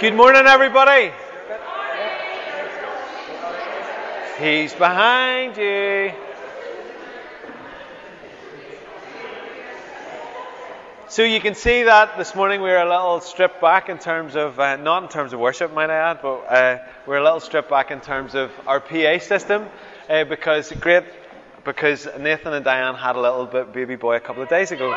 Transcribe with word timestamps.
Good 0.00 0.14
morning, 0.14 0.46
everybody. 0.46 1.12
He's 4.38 4.72
behind 4.72 5.58
you. 5.58 6.12
So 11.08 11.22
you 11.22 11.38
can 11.42 11.54
see 11.54 11.82
that 11.82 12.16
this 12.16 12.34
morning 12.34 12.62
we 12.62 12.70
are 12.70 12.78
a 12.82 12.88
little 12.88 13.20
stripped 13.20 13.60
back 13.60 13.90
in 13.90 13.98
terms 13.98 14.36
of, 14.36 14.58
uh, 14.58 14.76
not 14.76 15.02
in 15.02 15.10
terms 15.10 15.34
of 15.34 15.38
worship, 15.38 15.74
might 15.74 15.90
I 15.90 16.12
add, 16.12 16.22
but 16.22 16.38
uh, 16.48 16.78
we're 17.06 17.18
a 17.18 17.22
little 17.22 17.40
stripped 17.40 17.68
back 17.68 17.90
in 17.90 18.00
terms 18.00 18.34
of 18.34 18.50
our 18.66 18.80
PA 18.80 19.18
system 19.18 19.66
uh, 20.08 20.24
because 20.24 20.72
great, 20.80 21.04
because 21.62 22.08
Nathan 22.18 22.54
and 22.54 22.64
Diane 22.64 22.94
had 22.94 23.16
a 23.16 23.20
little 23.20 23.44
bit 23.44 23.74
baby 23.74 23.96
boy 23.96 24.16
a 24.16 24.20
couple 24.20 24.42
of 24.42 24.48
days 24.48 24.72
ago. 24.72 24.96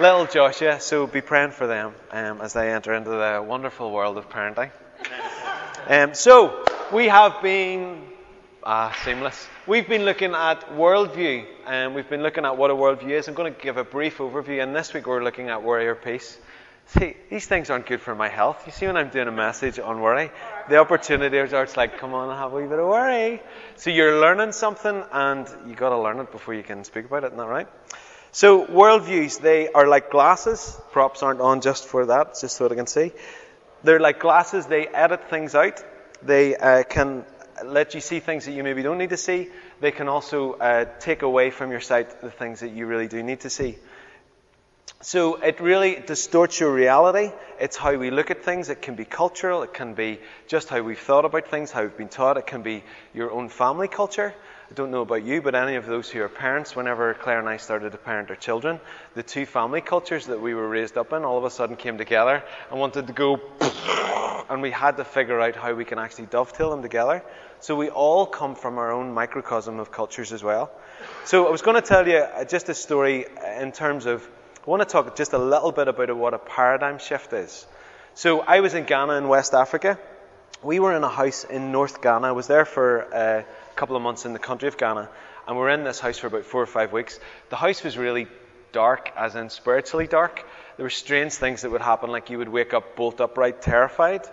Little 0.00 0.26
Joshua, 0.26 0.80
so 0.80 1.06
be 1.06 1.20
praying 1.20 1.50
for 1.50 1.66
them 1.66 1.94
um, 2.10 2.40
as 2.40 2.54
they 2.54 2.72
enter 2.72 2.94
into 2.94 3.10
the 3.10 3.44
wonderful 3.46 3.90
world 3.90 4.16
of 4.16 4.28
parenting. 4.30 4.70
Um, 5.86 6.14
so 6.14 6.64
we 6.92 7.08
have 7.08 7.42
been 7.42 8.02
Ah, 8.62 8.94
seamless. 9.04 9.48
We've 9.66 9.88
been 9.88 10.04
looking 10.04 10.34
at 10.34 10.68
worldview, 10.76 11.46
and 11.66 11.94
we've 11.94 12.08
been 12.10 12.22
looking 12.22 12.44
at 12.44 12.58
what 12.58 12.70
a 12.70 12.74
worldview 12.74 13.12
is. 13.12 13.26
I'm 13.26 13.32
going 13.32 13.54
to 13.54 13.58
give 13.58 13.78
a 13.78 13.84
brief 13.84 14.18
overview, 14.18 14.62
and 14.62 14.76
this 14.76 14.92
week 14.92 15.06
we're 15.06 15.24
looking 15.24 15.48
at 15.48 15.62
worry 15.62 15.88
or 15.88 15.94
peace. 15.94 16.38
See, 16.84 17.16
these 17.30 17.46
things 17.46 17.70
aren't 17.70 17.86
good 17.86 18.02
for 18.02 18.14
my 18.14 18.28
health. 18.28 18.64
You 18.66 18.72
see, 18.72 18.86
when 18.86 18.98
I'm 18.98 19.08
doing 19.08 19.28
a 19.28 19.32
message 19.32 19.78
on 19.78 20.02
worry, 20.02 20.30
the 20.68 20.76
opportunities 20.76 21.54
are 21.54 21.62
it's 21.62 21.78
like, 21.78 21.96
come 21.96 22.12
on, 22.12 22.36
have 22.36 22.52
a 22.52 22.56
wee 22.56 22.66
bit 22.66 22.78
of 22.78 22.86
worry. 22.86 23.40
So 23.76 23.88
you're 23.88 24.20
learning 24.20 24.52
something, 24.52 25.04
and 25.10 25.48
you 25.66 25.74
got 25.74 25.88
to 25.88 25.98
learn 25.98 26.18
it 26.18 26.30
before 26.30 26.52
you 26.52 26.62
can 26.62 26.84
speak 26.84 27.06
about 27.06 27.24
it. 27.24 27.28
Isn't 27.28 27.38
that 27.38 27.48
right? 27.48 27.68
So 28.32 28.64
worldviews, 28.64 29.40
they 29.40 29.68
are 29.68 29.88
like 29.88 30.10
glasses. 30.10 30.78
Props 30.92 31.22
aren't 31.22 31.40
on 31.40 31.60
just 31.60 31.86
for 31.86 32.06
that, 32.06 32.38
just 32.40 32.56
so 32.56 32.66
I 32.66 32.74
can 32.76 32.86
see. 32.86 33.12
They're 33.82 33.98
like 33.98 34.20
glasses. 34.20 34.66
They 34.66 34.86
edit 34.86 35.28
things 35.28 35.54
out. 35.54 35.82
They 36.22 36.54
uh, 36.56 36.84
can 36.84 37.24
let 37.64 37.94
you 37.94 38.00
see 38.00 38.20
things 38.20 38.44
that 38.44 38.52
you 38.52 38.62
maybe 38.62 38.82
don't 38.82 38.98
need 38.98 39.10
to 39.10 39.16
see. 39.16 39.48
They 39.80 39.90
can 39.90 40.08
also 40.08 40.52
uh, 40.52 40.84
take 41.00 41.22
away 41.22 41.50
from 41.50 41.72
your 41.72 41.80
sight 41.80 42.20
the 42.20 42.30
things 42.30 42.60
that 42.60 42.70
you 42.70 42.86
really 42.86 43.08
do 43.08 43.22
need 43.22 43.40
to 43.40 43.50
see. 43.50 43.78
So 45.02 45.36
it 45.36 45.60
really 45.60 45.96
distorts 45.96 46.60
your 46.60 46.72
reality. 46.72 47.32
It's 47.58 47.76
how 47.76 47.96
we 47.96 48.10
look 48.10 48.30
at 48.30 48.44
things. 48.44 48.68
It 48.68 48.82
can 48.82 48.94
be 48.94 49.06
cultural. 49.06 49.62
It 49.62 49.72
can 49.72 49.94
be 49.94 50.20
just 50.46 50.68
how 50.68 50.82
we've 50.82 50.98
thought 50.98 51.24
about 51.24 51.48
things, 51.48 51.70
how 51.72 51.82
we've 51.82 51.96
been 51.96 52.08
taught. 52.08 52.36
It 52.36 52.46
can 52.46 52.62
be 52.62 52.84
your 53.14 53.32
own 53.32 53.48
family 53.48 53.88
culture. 53.88 54.34
I 54.70 54.72
don't 54.72 54.92
know 54.92 55.00
about 55.00 55.24
you, 55.24 55.42
but 55.42 55.56
any 55.56 55.74
of 55.74 55.86
those 55.86 56.08
who 56.08 56.22
are 56.22 56.28
parents, 56.28 56.76
whenever 56.76 57.12
Claire 57.14 57.40
and 57.40 57.48
I 57.48 57.56
started 57.56 57.90
to 57.90 57.98
parent 57.98 58.30
our 58.30 58.36
children, 58.36 58.78
the 59.16 59.22
two 59.24 59.44
family 59.44 59.80
cultures 59.80 60.26
that 60.26 60.40
we 60.40 60.54
were 60.54 60.68
raised 60.68 60.96
up 60.96 61.12
in 61.12 61.24
all 61.24 61.36
of 61.36 61.42
a 61.42 61.50
sudden 61.50 61.74
came 61.74 61.98
together 61.98 62.44
and 62.70 62.78
wanted 62.78 63.08
to 63.08 63.12
go, 63.12 63.40
and 64.48 64.62
we 64.62 64.70
had 64.70 64.96
to 64.98 65.04
figure 65.04 65.40
out 65.40 65.56
how 65.56 65.74
we 65.74 65.84
can 65.84 65.98
actually 65.98 66.26
dovetail 66.26 66.70
them 66.70 66.82
together. 66.82 67.24
So 67.58 67.74
we 67.74 67.88
all 67.88 68.26
come 68.26 68.54
from 68.54 68.78
our 68.78 68.92
own 68.92 69.12
microcosm 69.12 69.80
of 69.80 69.90
cultures 69.90 70.32
as 70.32 70.44
well. 70.44 70.70
So 71.24 71.48
I 71.48 71.50
was 71.50 71.62
going 71.62 71.74
to 71.74 71.82
tell 71.82 72.06
you 72.06 72.18
uh, 72.18 72.44
just 72.44 72.68
a 72.68 72.74
story 72.74 73.26
in 73.58 73.72
terms 73.72 74.06
of, 74.06 74.22
I 74.64 74.70
want 74.70 74.82
to 74.82 74.86
talk 74.88 75.16
just 75.16 75.32
a 75.32 75.38
little 75.38 75.72
bit 75.72 75.88
about 75.88 76.16
what 76.16 76.32
a 76.32 76.38
paradigm 76.38 77.00
shift 77.00 77.32
is. 77.32 77.66
So 78.14 78.38
I 78.42 78.60
was 78.60 78.74
in 78.74 78.84
Ghana 78.84 79.14
in 79.14 79.26
West 79.26 79.52
Africa. 79.52 79.98
We 80.62 80.78
were 80.78 80.94
in 80.94 81.02
a 81.02 81.08
house 81.08 81.42
in 81.42 81.72
North 81.72 82.00
Ghana. 82.00 82.28
I 82.28 82.32
was 82.32 82.46
there 82.46 82.66
for 82.66 83.12
uh, 83.12 83.42
couple 83.80 83.96
of 83.96 84.02
months 84.02 84.26
in 84.26 84.34
the 84.34 84.38
country 84.38 84.68
of 84.68 84.76
Ghana, 84.76 85.08
and 85.46 85.56
we 85.56 85.62
were 85.62 85.70
in 85.70 85.84
this 85.84 86.00
house 86.00 86.18
for 86.18 86.26
about 86.26 86.44
four 86.44 86.60
or 86.60 86.66
five 86.66 86.92
weeks. 86.92 87.18
The 87.48 87.56
house 87.56 87.82
was 87.82 87.96
really 87.96 88.26
dark, 88.72 89.10
as 89.16 89.36
in 89.36 89.48
spiritually 89.48 90.06
dark. 90.06 90.44
There 90.76 90.84
were 90.84 90.90
strange 90.90 91.32
things 91.32 91.62
that 91.62 91.70
would 91.70 91.80
happen, 91.80 92.10
like 92.10 92.28
you 92.28 92.36
would 92.36 92.50
wake 92.50 92.74
up 92.74 92.94
bolt 92.94 93.22
upright, 93.22 93.62
terrified. 93.62 94.28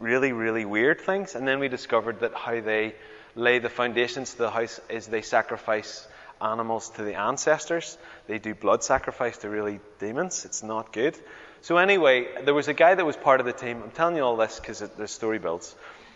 Really, 0.00 0.32
really 0.32 0.66
weird 0.66 1.00
things. 1.00 1.34
And 1.34 1.48
then 1.48 1.60
we 1.60 1.68
discovered 1.68 2.20
that 2.20 2.34
how 2.34 2.60
they 2.60 2.94
lay 3.34 3.58
the 3.58 3.70
foundations 3.70 4.32
to 4.32 4.38
the 4.38 4.50
house 4.50 4.78
is 4.90 5.06
they 5.06 5.22
sacrifice 5.22 6.06
animals 6.38 6.90
to 6.90 7.04
the 7.04 7.14
ancestors. 7.14 7.96
They 8.26 8.38
do 8.38 8.54
blood 8.54 8.84
sacrifice 8.84 9.38
to 9.38 9.48
really 9.48 9.80
demons. 9.98 10.44
It's 10.44 10.62
not 10.62 10.92
good. 10.92 11.16
So 11.62 11.78
anyway, 11.78 12.44
there 12.44 12.54
was 12.54 12.68
a 12.68 12.74
guy 12.74 12.94
that 12.94 13.06
was 13.06 13.16
part 13.16 13.40
of 13.40 13.46
the 13.46 13.54
team. 13.54 13.82
I'm 13.82 13.92
telling 13.92 14.16
you 14.16 14.24
all 14.24 14.36
this 14.36 14.60
because 14.60 14.80
the 14.80 15.08
story 15.08 15.38
builds. 15.38 15.74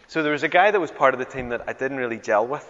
So 0.08 0.22
there 0.22 0.32
was 0.32 0.42
a 0.42 0.48
guy 0.48 0.70
that 0.70 0.80
was 0.80 0.90
part 0.90 1.14
of 1.14 1.18
the 1.18 1.26
team 1.26 1.50
that 1.50 1.68
I 1.68 1.72
didn't 1.72 1.96
really 1.96 2.18
gel 2.18 2.46
with. 2.46 2.66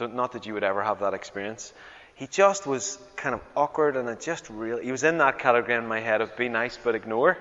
Not 0.00 0.32
that 0.32 0.46
you 0.46 0.54
would 0.54 0.64
ever 0.64 0.82
have 0.82 1.00
that 1.00 1.14
experience. 1.14 1.72
He 2.14 2.26
just 2.26 2.66
was 2.66 2.98
kind 3.16 3.34
of 3.34 3.40
awkward 3.56 3.96
and 3.96 4.08
I 4.08 4.14
just 4.14 4.48
really, 4.50 4.84
he 4.84 4.92
was 4.92 5.04
in 5.04 5.18
that 5.18 5.38
category 5.38 5.76
in 5.76 5.86
my 5.86 6.00
head 6.00 6.20
of 6.20 6.36
be 6.36 6.48
nice 6.48 6.78
but 6.82 6.94
ignore. 6.94 7.38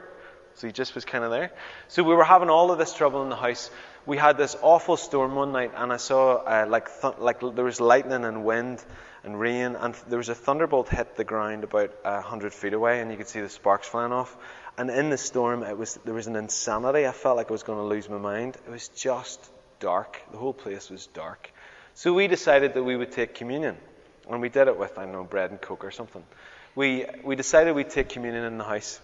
So 0.55 0.67
he 0.67 0.73
just 0.73 0.93
was 0.93 1.05
kind 1.05 1.23
of 1.23 1.31
there. 1.31 1.51
So 1.87 2.03
we 2.03 2.13
were 2.13 2.23
having 2.23 2.49
all 2.49 2.71
of 2.71 2.77
this 2.77 2.93
trouble 2.93 3.23
in 3.23 3.29
the 3.29 3.35
house. 3.35 3.71
We 4.05 4.17
had 4.17 4.37
this 4.37 4.57
awful 4.61 4.97
storm 4.97 5.35
one 5.35 5.51
night 5.51 5.71
and 5.75 5.91
I 5.91 5.97
saw 5.97 6.35
uh, 6.37 6.65
like, 6.67 6.89
th- 7.01 7.15
like 7.17 7.39
there 7.39 7.65
was 7.65 7.79
lightning 7.79 8.25
and 8.25 8.43
wind 8.43 8.83
and 9.23 9.39
rain 9.39 9.75
and 9.75 9.93
there 10.07 10.17
was 10.17 10.29
a 10.29 10.35
thunderbolt 10.35 10.89
hit 10.89 11.15
the 11.15 11.23
ground 11.23 11.63
about 11.63 11.93
a 12.03 12.21
hundred 12.21 12.53
feet 12.53 12.73
away 12.73 13.01
and 13.01 13.11
you 13.11 13.17
could 13.17 13.27
see 13.27 13.41
the 13.41 13.49
sparks 13.49 13.87
flying 13.87 14.11
off. 14.11 14.35
And 14.79 14.89
in 14.89 15.09
the 15.09 15.17
storm, 15.17 15.63
it 15.63 15.77
was, 15.77 15.99
there 16.05 16.13
was 16.13 16.27
an 16.27 16.37
insanity. 16.37 17.05
I 17.05 17.11
felt 17.11 17.35
like 17.35 17.49
I 17.49 17.51
was 17.51 17.63
going 17.63 17.79
to 17.79 17.83
lose 17.83 18.07
my 18.07 18.17
mind. 18.17 18.55
It 18.65 18.71
was 18.71 18.87
just 18.87 19.51
dark. 19.81 20.21
The 20.31 20.37
whole 20.37 20.53
place 20.53 20.89
was 20.89 21.07
dark. 21.07 21.51
So 21.95 22.13
we 22.13 22.27
decided 22.27 22.75
that 22.75 22.83
we 22.83 22.95
would 22.95 23.11
take 23.11 23.35
communion. 23.35 23.75
And 24.29 24.39
we 24.39 24.47
did 24.47 24.69
it 24.69 24.79
with, 24.79 24.97
I 24.97 25.03
don't 25.03 25.11
know, 25.11 25.25
bread 25.25 25.51
and 25.51 25.59
coke 25.59 25.83
or 25.83 25.91
something. 25.91 26.23
We, 26.75 27.05
we 27.25 27.35
decided 27.35 27.75
we'd 27.75 27.89
take 27.89 28.07
communion 28.07 28.45
in 28.45 28.57
the 28.57 28.63
house. 28.63 29.01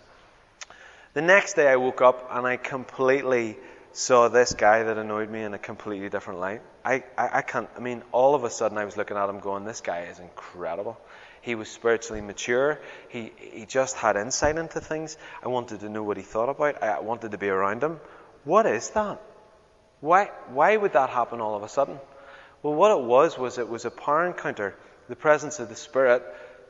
The 1.14 1.22
next 1.22 1.56
day 1.56 1.68
I 1.68 1.76
woke 1.76 2.02
up 2.02 2.30
and 2.32 2.48
I 2.48 2.56
completely 2.56 3.58
saw 3.92 4.30
this 4.30 4.54
guy 4.54 4.84
that 4.84 4.98
annoyed 4.98 5.30
me 5.30 5.44
in 5.44 5.54
a 5.54 5.60
completely 5.60 6.08
different 6.08 6.40
light. 6.40 6.62
I, 6.86 7.04
I, 7.18 7.40
I 7.40 7.42
can't, 7.42 7.68
I 7.76 7.82
mean, 7.82 8.02
all 8.14 8.34
of 8.34 8.46
a 8.46 8.50
sudden 8.50 8.78
I 8.78 8.86
was 8.86 8.96
looking 8.96 9.18
at 9.18 9.28
him 9.28 9.42
going, 9.42 9.66
this 9.66 9.82
guy 9.82 10.04
is 10.04 10.20
incredible. 10.20 10.98
He 11.46 11.54
was 11.54 11.70
spiritually 11.70 12.22
mature. 12.22 12.80
He, 13.10 13.32
he 13.38 13.68
just 13.68 13.96
had 13.96 14.18
insight 14.18 14.58
into 14.58 14.80
things. 14.82 15.16
I 15.44 15.48
wanted 15.48 15.82
to 15.82 15.90
know 15.90 16.02
what 16.02 16.18
he 16.18 16.24
thought 16.24 16.50
about. 16.50 16.82
I 16.82 17.02
wanted 17.02 17.32
to 17.32 17.38
be 17.38 17.50
around 17.50 17.84
him. 17.84 18.00
What 18.46 18.66
is 18.66 18.90
that? 18.90 19.22
Why, 20.02 20.32
why 20.48 20.76
would 20.76 20.94
that 20.94 21.12
happen 21.12 21.42
all 21.42 21.56
of 21.56 21.62
a 21.62 21.70
sudden? 21.70 22.00
Well, 22.64 22.74
what 22.74 22.98
it 22.98 23.04
was, 23.04 23.38
was 23.38 23.60
it 23.60 23.70
was 23.70 23.86
a 23.86 23.92
power 23.92 24.26
encounter. 24.26 24.76
The 25.08 25.16
presence 25.16 25.60
of 25.60 25.70
the 25.70 25.76
Spirit 25.76 26.24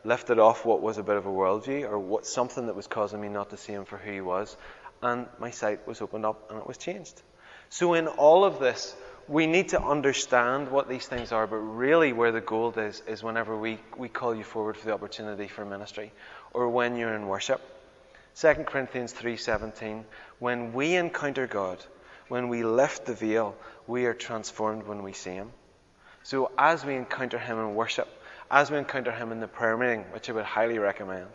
lifted 0.04 0.40
off 0.40 0.66
what 0.66 0.82
was 0.82 0.98
a 0.98 1.04
bit 1.04 1.16
of 1.16 1.26
a 1.26 1.30
worldview 1.30 1.90
or 1.90 1.98
what 1.98 2.26
something 2.26 2.66
that 2.66 2.76
was 2.76 2.86
causing 2.86 3.22
me 3.22 3.30
not 3.30 3.52
to 3.52 3.58
see 3.58 3.72
him 3.72 3.86
for 3.86 3.98
who 3.98 4.12
he 4.12 4.20
was. 4.20 4.58
And 5.02 5.28
my 5.40 5.52
sight 5.52 5.88
was 5.88 6.02
opened 6.02 6.26
up 6.26 6.52
and 6.52 6.60
it 6.60 6.68
was 6.68 6.78
changed. 6.78 7.22
So 7.70 7.94
in 7.94 8.08
all 8.08 8.44
of 8.44 8.60
this, 8.60 8.94
we 9.28 9.48
need 9.48 9.70
to 9.70 9.82
understand 9.82 10.70
what 10.70 10.88
these 10.88 11.08
things 11.08 11.32
are, 11.32 11.48
but 11.48 11.58
really 11.58 12.14
where 12.14 12.32
the 12.32 12.42
gold 12.42 12.78
is, 12.78 13.02
is 13.08 13.24
whenever 13.24 13.58
we, 13.58 13.80
we 13.98 14.08
call 14.08 14.36
you 14.36 14.44
forward 14.44 14.78
for 14.78 14.86
the 14.86 14.94
opportunity 14.94 15.48
for 15.48 15.66
ministry 15.66 16.12
or 16.54 16.70
when 16.70 16.96
you're 16.96 17.16
in 17.16 17.28
worship. 17.28 17.60
2 18.36 18.54
Corinthians 18.66 19.14
3:17 19.14 20.04
when 20.40 20.74
we 20.74 20.96
encounter 20.96 21.48
God 21.48 21.84
when 22.28 22.50
we 22.50 22.64
lift 22.64 23.06
the 23.06 23.14
veil 23.14 23.56
we 23.88 24.06
are 24.06 24.14
transformed 24.14 24.86
when 24.86 25.02
we 25.04 25.14
see 25.14 25.32
him. 25.32 25.52
So 26.24 26.52
as 26.58 26.84
we 26.84 26.96
encounter 26.96 27.40
him 27.40 27.58
in 27.58 27.76
worship 27.76 28.10
as 28.52 28.70
we 28.70 28.78
encounter 28.78 29.12
him 29.12 29.32
in 29.32 29.40
the 29.40 29.48
prayer 29.48 29.78
meeting 29.78 30.04
which 30.12 30.30
I 30.30 30.34
would 30.34 30.46
highly 30.46 30.80
recommend 30.80 31.30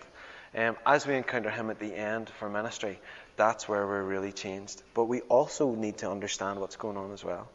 um, 0.54 0.76
as 0.84 1.06
we 1.06 1.16
encounter 1.16 1.50
him 1.50 1.70
at 1.70 1.78
the 1.78 1.94
end 1.94 2.28
for 2.38 2.50
ministry 2.50 3.00
that's 3.36 3.66
where 3.66 3.86
we're 3.86 4.02
really 4.02 4.32
changed. 4.32 4.82
But 4.92 5.04
we 5.04 5.22
also 5.22 5.74
need 5.74 5.98
to 5.98 6.10
understand 6.10 6.60
what's 6.60 6.76
going 6.76 6.98
on 6.98 7.12
as 7.12 7.24
well 7.24 7.48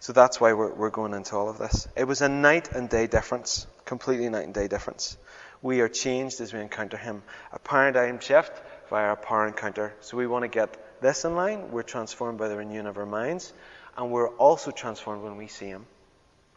so 0.00 0.14
that's 0.14 0.40
why 0.40 0.54
we're, 0.54 0.72
we're 0.72 0.90
going 0.90 1.12
into 1.12 1.36
all 1.36 1.50
of 1.50 1.58
this. 1.58 1.86
It 1.94 2.04
was 2.04 2.22
a 2.22 2.28
night 2.28 2.72
and 2.72 2.88
day 2.88 3.06
difference, 3.06 3.66
completely 3.84 4.28
night 4.30 4.44
and 4.44 4.54
day 4.54 4.66
difference. 4.66 5.18
We 5.60 5.82
are 5.82 5.88
changed 5.88 6.40
as 6.40 6.54
we 6.54 6.60
encounter 6.60 6.96
Him. 6.96 7.22
A 7.52 7.58
paradigm 7.58 8.18
shift 8.18 8.52
via 8.88 9.12
a 9.12 9.16
power 9.16 9.46
encounter. 9.46 9.94
So 10.00 10.16
we 10.16 10.26
want 10.26 10.44
to 10.44 10.48
get 10.48 11.02
this 11.02 11.26
in 11.26 11.36
line. 11.36 11.70
We're 11.70 11.82
transformed 11.82 12.38
by 12.38 12.48
the 12.48 12.56
renewing 12.56 12.86
of 12.86 12.96
our 12.96 13.04
minds. 13.04 13.52
And 13.94 14.10
we're 14.10 14.30
also 14.36 14.70
transformed 14.70 15.22
when 15.22 15.36
we 15.36 15.48
see 15.48 15.66
Him. 15.66 15.84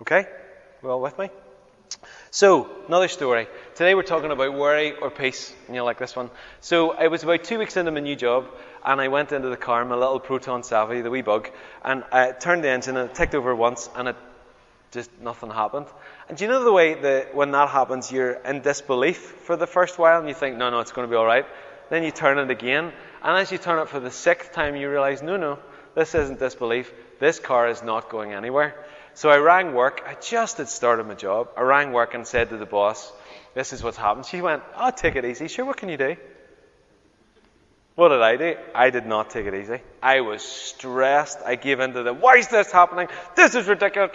Okay? 0.02 0.26
You 0.82 0.90
all 0.90 1.02
with 1.02 1.20
me? 1.20 1.30
So, 2.32 2.70
another 2.88 3.08
story. 3.08 3.48
Today 3.76 3.96
we're 3.96 4.04
talking 4.04 4.32
about 4.32 4.54
worry 4.54 4.94
or 4.96 5.10
peace. 5.10 5.54
And 5.68 5.76
you'll 5.76 5.86
like 5.86 6.00
this 6.00 6.16
one. 6.16 6.30
So, 6.62 6.92
I 6.92 7.08
was 7.08 7.24
about 7.24 7.44
two 7.44 7.60
weeks 7.60 7.78
into 7.78 7.92
my 7.92 8.00
new 8.00 8.16
job, 8.16 8.48
and 8.84 9.00
I 9.00 9.08
went 9.08 9.32
into 9.32 9.50
the 9.50 9.58
car, 9.58 9.86
my 9.86 9.96
little 9.96 10.20
Proton 10.20 10.64
Savvy, 10.64 11.02
the 11.02 11.10
wee 11.10 11.22
bug, 11.22 11.50
and 11.84 12.04
I 12.12 12.32
turned 12.32 12.64
the 12.64 12.70
engine 12.70 12.98
and 12.98 13.10
it 13.10 13.16
ticked 13.16 13.36
over 13.36 13.56
once, 13.56 13.90
and 13.96 14.08
it 14.08 14.16
just 14.92 15.10
nothing 15.20 15.50
happened. 15.50 15.88
And 16.30 16.38
do 16.38 16.46
you 16.46 16.50
know 16.50 16.64
the 16.64 16.72
way 16.72 16.94
that 16.94 17.36
when 17.36 17.52
that 17.52 17.70
happens, 17.70 18.12
you're 18.12 18.34
in 18.34 18.62
disbelief 18.62 19.18
for 19.18 19.56
the 19.56 19.68
first 19.68 19.98
while, 19.98 20.20
and 20.20 20.28
you 20.28 20.36
think, 20.36 20.58
no, 20.58 20.70
no, 20.70 20.80
it's 20.80 20.92
going 20.92 21.08
to 21.08 21.12
be 21.12 21.18
all 21.18 21.26
right. 21.26 21.46
Then 21.90 22.04
you 22.04 22.12
turn 22.12 22.38
it 22.38 22.50
again, 22.50 22.92
and 23.22 23.38
as 23.38 23.52
you 23.52 23.58
turn 23.58 23.80
it 23.80 23.90
for 23.90 24.00
the 24.00 24.12
sixth 24.12 24.54
time, 24.54 24.76
you 24.76 24.90
realize, 24.90 25.22
no, 25.22 25.38
no, 25.38 25.60
this 25.96 26.16
isn't 26.16 26.40
disbelief. 26.40 26.92
This 27.20 27.40
car 27.40 27.68
is 27.68 27.84
not 27.84 28.10
going 28.10 28.34
anywhere. 28.34 28.76
So 29.16 29.30
I 29.30 29.38
rang 29.38 29.74
work. 29.74 30.04
I 30.06 30.16
just 30.16 30.58
had 30.58 30.70
started 30.70 31.06
my 31.06 31.16
job. 31.16 31.50
I 31.56 31.62
rang 31.62 31.92
work 31.92 32.14
and 32.14 32.26
said 32.26 32.50
to 32.50 32.58
the 32.58 32.66
boss, 32.66 33.12
this 33.54 33.74
is 33.74 33.84
what's 33.84 33.98
happened. 33.98 34.26
She 34.26 34.42
went, 34.42 34.64
oh, 34.76 34.92
take 34.92 35.16
it 35.16 35.26
easy. 35.26 35.48
Sure, 35.48 35.66
what 35.66 35.78
can 35.78 35.90
you 35.90 35.98
do? 35.98 36.16
What 37.96 38.10
did 38.10 38.22
I 38.24 38.38
do? 38.38 38.56
I 38.74 38.90
did 38.90 39.06
not 39.06 39.30
take 39.30 39.46
it 39.46 39.54
easy. 39.54 39.80
I 40.02 40.22
was 40.22 40.42
stressed. 40.42 41.38
I 41.46 41.54
gave 41.54 41.80
into 41.80 42.02
the, 42.02 42.12
why 42.12 42.38
is 42.38 42.48
this 42.48 42.72
happening? 42.72 43.08
This 43.36 43.54
is 43.54 43.68
ridiculous. 43.68 44.10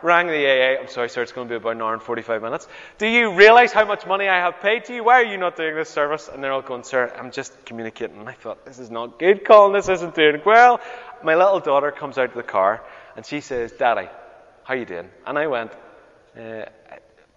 Rang 0.00 0.28
the 0.28 0.46
AA. 0.46 0.80
I'm 0.80 0.88
sorry, 0.88 1.08
sir, 1.08 1.22
it's 1.22 1.32
going 1.32 1.48
to 1.48 1.52
be 1.52 1.56
about 1.56 1.72
an 1.72 1.82
hour 1.82 1.92
and 1.92 2.00
45 2.00 2.40
minutes. 2.40 2.68
Do 2.98 3.08
you 3.08 3.32
realize 3.34 3.72
how 3.72 3.84
much 3.84 4.06
money 4.06 4.28
I 4.28 4.38
have 4.38 4.60
paid 4.60 4.84
to 4.84 4.94
you? 4.94 5.02
Why 5.02 5.22
are 5.22 5.24
you 5.24 5.38
not 5.38 5.56
doing 5.56 5.74
this 5.74 5.90
service? 5.90 6.30
And 6.32 6.42
they're 6.42 6.52
all 6.52 6.62
going, 6.62 6.84
sir, 6.84 7.12
I'm 7.18 7.32
just 7.32 7.52
communicating. 7.64 8.20
And 8.20 8.28
I 8.28 8.34
thought, 8.34 8.64
this 8.64 8.78
is 8.78 8.92
not 8.92 9.18
good, 9.18 9.44
Colin. 9.44 9.72
This 9.72 9.88
isn't 9.88 10.14
doing 10.14 10.40
well. 10.46 10.80
My 11.24 11.34
little 11.34 11.58
daughter 11.58 11.90
comes 11.90 12.16
out 12.16 12.28
of 12.28 12.34
the 12.34 12.44
car 12.44 12.80
and 13.18 13.26
she 13.26 13.40
says, 13.40 13.72
Daddy, 13.72 14.06
how 14.62 14.74
you 14.74 14.84
doing? 14.84 15.10
And 15.26 15.36
I 15.36 15.48
went, 15.48 15.72
uh, 16.36 16.66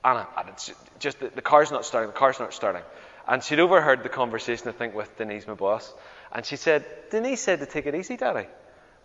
Anna, 0.06 0.28
it's 0.50 0.72
just 1.00 1.20
the, 1.20 1.30
the 1.30 1.42
car's 1.42 1.72
not 1.72 1.86
starting. 1.86 2.12
The 2.12 2.16
car's 2.20 2.40
not 2.40 2.54
starting. 2.54 2.84
And 3.28 3.44
she'd 3.44 3.60
overheard 3.60 4.04
the 4.04 4.10
conversation, 4.10 4.68
I 4.68 4.74
think, 4.74 4.94
with 4.94 5.18
Denise, 5.18 5.48
my 5.48 5.56
boss. 5.56 5.92
And 6.32 6.46
she 6.46 6.56
said, 6.56 6.86
Denise 7.10 7.42
said 7.42 7.62
to 7.62 7.66
take 7.66 7.88
it 7.88 7.96
easy, 7.96 8.16
Daddy. 8.16 8.46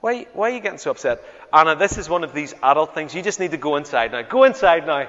Why, 0.03 0.27
why 0.35 0.51
are 0.51 0.53
you 0.53 0.61
getting 0.61 0.77
so 0.77 0.91
upset? 0.91 1.25
Anna, 1.51 1.77
this 1.77 1.97
is 1.97 2.11
one 2.11 2.25
of 2.25 2.35
these 2.35 2.53
adult 2.63 2.93
things. 2.93 3.15
You 3.15 3.23
just 3.23 3.41
need 3.41 3.53
to 3.53 3.57
go 3.57 3.77
inside 3.77 4.13
now. 4.13 4.21
Go 4.21 4.45
inside 4.45 4.87
now. 4.87 5.09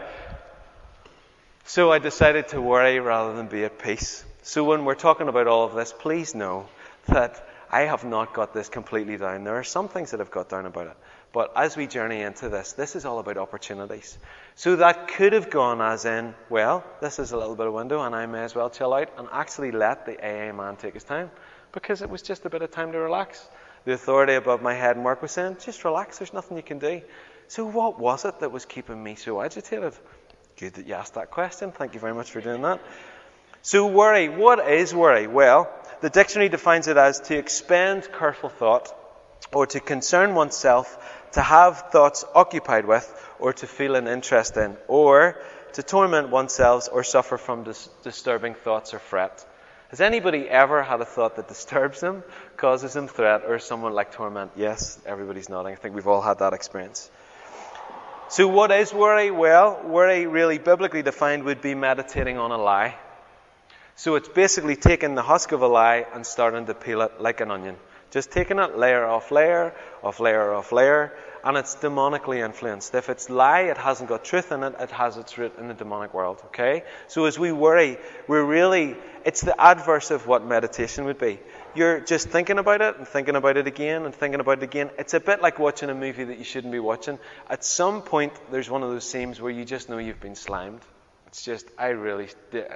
So 1.65 1.91
I 1.91 1.99
decided 1.99 2.47
to 2.49 2.61
worry 2.61 3.01
rather 3.01 3.35
than 3.35 3.47
be 3.47 3.65
at 3.65 3.77
peace. 3.77 4.23
So 4.41 4.63
when 4.63 4.85
we're 4.85 4.95
talking 4.95 5.27
about 5.27 5.47
all 5.47 5.65
of 5.65 5.75
this, 5.75 5.91
please 5.91 6.33
know 6.33 6.69
that 7.07 7.45
I 7.69 7.81
have 7.81 8.05
not 8.05 8.33
got 8.33 8.53
this 8.53 8.69
completely 8.69 9.17
down. 9.17 9.43
There 9.43 9.57
are 9.57 9.65
some 9.65 9.89
things 9.89 10.11
that 10.11 10.21
I've 10.21 10.31
got 10.31 10.47
down 10.47 10.65
about 10.65 10.87
it. 10.87 10.97
But 11.37 11.51
as 11.55 11.77
we 11.77 11.85
journey 11.85 12.23
into 12.23 12.49
this, 12.49 12.73
this 12.73 12.95
is 12.95 13.05
all 13.05 13.19
about 13.19 13.37
opportunities. 13.37 14.17
So 14.55 14.77
that 14.77 15.09
could 15.09 15.33
have 15.33 15.51
gone 15.51 15.81
as 15.81 16.03
in, 16.03 16.33
well, 16.49 16.83
this 16.99 17.19
is 17.19 17.31
a 17.31 17.37
little 17.37 17.55
bit 17.55 17.67
of 17.67 17.73
window 17.73 18.01
and 18.01 18.15
I 18.15 18.25
may 18.25 18.41
as 18.43 18.55
well 18.55 18.71
chill 18.71 18.91
out 18.91 19.09
and 19.19 19.27
actually 19.31 19.69
let 19.69 20.07
the 20.07 20.17
AA 20.17 20.51
man 20.51 20.77
take 20.77 20.95
his 20.95 21.03
time 21.03 21.29
because 21.73 22.01
it 22.01 22.09
was 22.09 22.23
just 22.23 22.43
a 22.45 22.49
bit 22.49 22.63
of 22.63 22.71
time 22.71 22.91
to 22.91 22.97
relax. 22.97 23.47
The 23.85 23.93
authority 23.93 24.33
above 24.33 24.63
my 24.63 24.73
head 24.73 24.95
and 24.95 25.05
work 25.05 25.21
was 25.21 25.29
saying, 25.29 25.57
just 25.63 25.85
relax, 25.85 26.17
there's 26.17 26.33
nothing 26.33 26.57
you 26.57 26.63
can 26.63 26.79
do. 26.79 27.01
So 27.49 27.67
what 27.67 27.99
was 27.99 28.25
it 28.25 28.39
that 28.39 28.51
was 28.51 28.65
keeping 28.65 29.03
me 29.03 29.13
so 29.13 29.39
agitated? 29.39 29.93
Good 30.55 30.73
that 30.73 30.87
you 30.87 30.95
asked 30.95 31.13
that 31.13 31.29
question. 31.29 31.71
Thank 31.71 31.93
you 31.93 31.99
very 31.99 32.15
much 32.15 32.31
for 32.31 32.41
doing 32.41 32.63
that. 32.63 32.81
So 33.61 33.85
worry, 33.85 34.27
what 34.27 34.67
is 34.67 34.91
worry? 34.91 35.27
Well, 35.27 35.71
the 36.01 36.09
dictionary 36.09 36.49
defines 36.49 36.87
it 36.87 36.97
as 36.97 37.19
to 37.29 37.37
expend 37.37 38.11
careful 38.11 38.49
thought 38.49 38.91
or 39.53 39.65
to 39.67 39.79
concern 39.79 40.35
oneself 40.35 41.16
to 41.33 41.41
have 41.41 41.89
thoughts 41.91 42.25
occupied 42.33 42.85
with, 42.85 43.07
or 43.39 43.53
to 43.53 43.67
feel 43.67 43.95
an 43.95 44.07
interest 44.07 44.57
in, 44.57 44.77
or 44.87 45.37
to 45.73 45.83
torment 45.83 46.29
oneself 46.29 46.89
or 46.91 47.03
suffer 47.03 47.37
from 47.37 47.63
dis- 47.63 47.89
disturbing 48.03 48.55
thoughts 48.55 48.93
or 48.93 48.99
fret. 48.99 49.45
Has 49.89 50.01
anybody 50.01 50.49
ever 50.49 50.83
had 50.83 50.99
a 50.99 51.05
thought 51.05 51.37
that 51.37 51.47
disturbs 51.47 52.01
them, 52.01 52.23
causes 52.57 52.93
them 52.93 53.07
threat, 53.07 53.43
or 53.47 53.57
someone 53.59 53.93
like 53.93 54.11
torment? 54.11 54.51
Yes, 54.55 54.99
everybody's 55.05 55.47
nodding. 55.47 55.73
I 55.73 55.75
think 55.75 55.95
we've 55.95 56.07
all 56.07 56.21
had 56.21 56.39
that 56.39 56.53
experience. 56.53 57.09
So, 58.29 58.49
what 58.49 58.71
is 58.71 58.93
worry? 58.93 59.31
Well, 59.31 59.81
worry, 59.85 60.27
really 60.27 60.57
biblically 60.57 61.03
defined, 61.03 61.43
would 61.43 61.61
be 61.61 61.75
meditating 61.75 62.37
on 62.37 62.51
a 62.51 62.57
lie. 62.57 62.95
So, 63.95 64.15
it's 64.15 64.27
basically 64.27 64.75
taking 64.75 65.15
the 65.15 65.21
husk 65.21 65.53
of 65.53 65.61
a 65.61 65.67
lie 65.67 66.05
and 66.13 66.25
starting 66.25 66.65
to 66.65 66.73
peel 66.73 67.01
it 67.03 67.21
like 67.21 67.39
an 67.39 67.51
onion. 67.51 67.77
Just 68.17 68.31
taking 68.31 68.57
it 68.57 68.75
layer 68.75 69.05
off 69.05 69.29
layer, 69.29 69.75
off 70.01 70.19
layer 70.19 70.51
off 70.51 70.71
layer, 70.71 71.13
and 71.43 71.55
it's 71.55 71.75
demonically 71.75 72.43
influenced. 72.43 72.95
If 72.95 73.09
it's 73.09 73.29
lie, 73.29 73.69
it 73.69 73.77
hasn't 73.77 74.09
got 74.09 74.25
truth 74.25 74.51
in 74.51 74.63
it, 74.63 74.73
it 74.79 74.89
has 74.89 75.17
its 75.17 75.37
root 75.37 75.53
in 75.59 75.67
the 75.67 75.75
demonic 75.75 76.15
world, 76.15 76.41
okay? 76.45 76.83
So 77.07 77.25
as 77.25 77.37
we 77.37 77.51
worry, 77.51 77.99
we're 78.27 78.43
really, 78.43 78.95
it's 79.23 79.41
the 79.41 79.53
adverse 79.61 80.09
of 80.09 80.25
what 80.25 80.43
meditation 80.43 81.05
would 81.05 81.19
be. 81.19 81.39
You're 81.75 81.99
just 81.99 82.29
thinking 82.29 82.57
about 82.57 82.81
it 82.81 82.97
and 82.97 83.07
thinking 83.07 83.35
about 83.35 83.55
it 83.55 83.67
again 83.67 84.03
and 84.05 84.15
thinking 84.15 84.39
about 84.39 84.57
it 84.57 84.63
again. 84.63 84.89
It's 84.97 85.13
a 85.13 85.19
bit 85.19 85.43
like 85.43 85.59
watching 85.59 85.91
a 85.91 85.93
movie 85.93 86.23
that 86.23 86.39
you 86.39 86.43
shouldn't 86.43 86.73
be 86.73 86.79
watching. 86.79 87.19
At 87.51 87.63
some 87.63 88.01
point, 88.01 88.33
there's 88.49 88.67
one 88.67 88.81
of 88.81 88.89
those 88.89 89.07
scenes 89.07 89.39
where 89.39 89.51
you 89.51 89.63
just 89.63 89.89
know 89.89 89.99
you've 89.99 90.19
been 90.19 90.33
slimed. 90.33 90.81
It's 91.27 91.43
just, 91.43 91.67
I 91.77 91.89
really, 91.89 92.29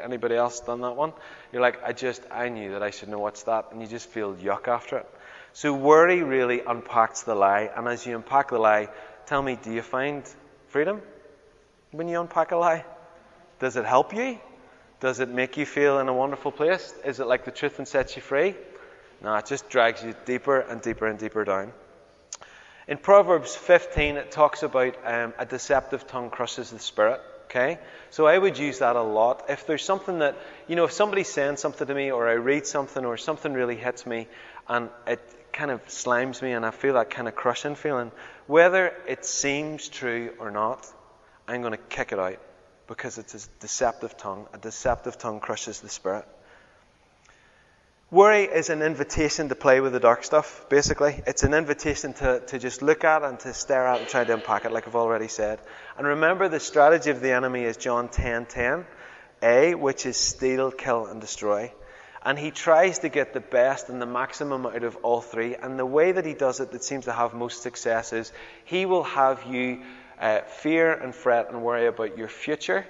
anybody 0.03 0.35
else 0.35 0.59
done 0.59 0.81
that 0.81 0.95
one? 0.95 1.13
You're 1.51 1.63
like, 1.63 1.81
I 1.83 1.93
just, 1.93 2.21
I 2.29 2.49
knew 2.49 2.73
that 2.73 2.83
I 2.83 2.91
shouldn't 2.91 3.13
have 3.13 3.21
watched 3.21 3.47
that, 3.47 3.69
and 3.71 3.81
you 3.81 3.87
just 3.87 4.07
feel 4.09 4.35
yuck 4.35 4.67
after 4.67 4.97
it. 4.97 5.09
So 5.53 5.73
worry 5.73 6.23
really 6.23 6.61
unpacks 6.61 7.23
the 7.23 7.35
lie, 7.35 7.69
and 7.75 7.87
as 7.87 8.05
you 8.05 8.15
unpack 8.15 8.49
the 8.49 8.57
lie, 8.57 8.89
tell 9.25 9.41
me, 9.41 9.57
do 9.61 9.71
you 9.71 9.81
find 9.81 10.23
freedom 10.69 11.01
when 11.91 12.07
you 12.07 12.21
unpack 12.21 12.51
a 12.51 12.57
lie? 12.57 12.85
Does 13.59 13.75
it 13.75 13.85
help 13.85 14.13
you? 14.13 14.39
Does 15.01 15.19
it 15.19 15.29
make 15.29 15.57
you 15.57 15.65
feel 15.65 15.99
in 15.99 16.07
a 16.07 16.13
wonderful 16.13 16.51
place? 16.51 16.93
Is 17.03 17.19
it 17.19 17.27
like 17.27 17.43
the 17.43 17.51
truth 17.51 17.79
and 17.79 17.87
sets 17.87 18.15
you 18.15 18.21
free? 18.21 18.55
No, 19.21 19.35
it 19.35 19.45
just 19.45 19.69
drags 19.69 20.03
you 20.03 20.15
deeper 20.25 20.59
and 20.59 20.81
deeper 20.81 21.07
and 21.07 21.19
deeper 21.19 21.43
down. 21.43 21.73
In 22.87 22.97
Proverbs 22.97 23.55
15, 23.55 24.17
it 24.17 24.31
talks 24.31 24.63
about 24.63 24.95
um, 25.05 25.33
a 25.37 25.45
deceptive 25.45 26.07
tongue 26.07 26.29
crushes 26.29 26.71
the 26.71 26.79
spirit. 26.79 27.21
Okay? 27.45 27.79
So 28.11 28.25
I 28.25 28.37
would 28.37 28.57
use 28.57 28.79
that 28.79 28.95
a 28.95 29.01
lot. 29.01 29.45
If 29.49 29.67
there's 29.67 29.83
something 29.83 30.19
that, 30.19 30.37
you 30.67 30.75
know, 30.75 30.85
if 30.85 30.93
somebody's 30.93 31.29
saying 31.29 31.57
something 31.57 31.85
to 31.85 31.93
me 31.93 32.09
or 32.11 32.29
I 32.29 32.33
read 32.33 32.65
something 32.65 33.05
or 33.05 33.17
something 33.17 33.53
really 33.53 33.75
hits 33.75 34.05
me 34.05 34.27
and 34.67 34.89
it 35.05 35.19
kind 35.53 35.71
of 35.71 35.85
slimes 35.87 36.41
me 36.41 36.51
and 36.53 36.65
I 36.65 36.71
feel 36.71 36.93
that 36.95 37.09
kind 37.09 37.27
of 37.27 37.35
crushing 37.35 37.75
feeling. 37.75 38.11
Whether 38.47 38.93
it 39.07 39.25
seems 39.25 39.87
true 39.87 40.33
or 40.39 40.51
not, 40.51 40.85
I'm 41.47 41.61
going 41.61 41.73
to 41.73 41.77
kick 41.77 42.11
it 42.11 42.19
out 42.19 42.39
because 42.87 43.17
it's 43.17 43.33
a 43.33 43.59
deceptive 43.59 44.17
tongue. 44.17 44.47
A 44.53 44.57
deceptive 44.57 45.17
tongue 45.17 45.39
crushes 45.39 45.79
the 45.79 45.89
spirit. 45.89 46.25
Worry 48.11 48.43
is 48.43 48.69
an 48.69 48.81
invitation 48.81 49.47
to 49.47 49.55
play 49.55 49.79
with 49.79 49.93
the 49.93 49.99
dark 50.01 50.25
stuff, 50.25 50.65
basically. 50.67 51.21
It's 51.25 51.43
an 51.43 51.53
invitation 51.53 52.11
to, 52.15 52.41
to 52.47 52.59
just 52.59 52.81
look 52.81 53.05
at 53.05 53.23
and 53.23 53.39
to 53.39 53.53
stare 53.53 53.87
at 53.87 53.99
and 53.99 54.09
try 54.09 54.25
to 54.25 54.33
unpack 54.33 54.65
it, 54.65 54.73
like 54.73 54.85
I've 54.85 54.97
already 54.97 55.29
said. 55.29 55.61
And 55.97 56.05
remember, 56.05 56.49
the 56.49 56.59
strategy 56.59 57.09
of 57.09 57.21
the 57.21 57.31
enemy 57.31 57.63
is 57.63 57.77
John 57.77 58.09
10 58.09 58.47
10, 58.47 58.85
A, 59.41 59.75
which 59.75 60.05
is 60.05 60.17
steal, 60.17 60.71
kill, 60.71 61.05
and 61.05 61.21
destroy. 61.21 61.71
And 62.23 62.37
he 62.37 62.51
tries 62.51 62.99
to 62.99 63.09
get 63.09 63.33
the 63.33 63.39
best 63.39 63.89
and 63.89 63.99
the 63.99 64.05
maximum 64.05 64.67
out 64.67 64.83
of 64.83 64.95
all 64.97 65.21
three. 65.21 65.55
And 65.55 65.79
the 65.79 65.85
way 65.85 66.11
that 66.11 66.25
he 66.25 66.35
does 66.35 66.59
it 66.59 66.71
that 66.71 66.83
seems 66.83 67.05
to 67.05 67.13
have 67.13 67.33
most 67.33 67.63
success 67.63 68.13
is 68.13 68.31
he 68.65 68.85
will 68.85 69.03
have 69.03 69.43
you 69.47 69.81
uh, 70.19 70.41
fear 70.41 70.93
and 70.93 71.15
fret 71.15 71.49
and 71.49 71.63
worry 71.63 71.87
about 71.87 72.19
your 72.19 72.27
future, 72.27 72.85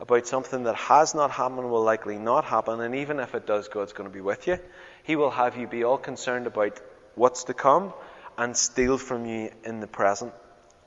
about 0.00 0.26
something 0.26 0.64
that 0.64 0.74
has 0.74 1.14
not 1.14 1.30
happened, 1.30 1.70
will 1.70 1.84
likely 1.84 2.18
not 2.18 2.44
happen. 2.44 2.80
And 2.80 2.96
even 2.96 3.20
if 3.20 3.36
it 3.36 3.46
does, 3.46 3.68
God's 3.68 3.92
going 3.92 4.10
to 4.10 4.14
be 4.14 4.20
with 4.20 4.48
you. 4.48 4.58
He 5.04 5.14
will 5.14 5.30
have 5.30 5.56
you 5.56 5.68
be 5.68 5.84
all 5.84 5.98
concerned 5.98 6.48
about 6.48 6.80
what's 7.14 7.44
to 7.44 7.54
come 7.54 7.92
and 8.36 8.56
steal 8.56 8.98
from 8.98 9.24
you 9.24 9.52
in 9.62 9.78
the 9.78 9.86
present. 9.86 10.32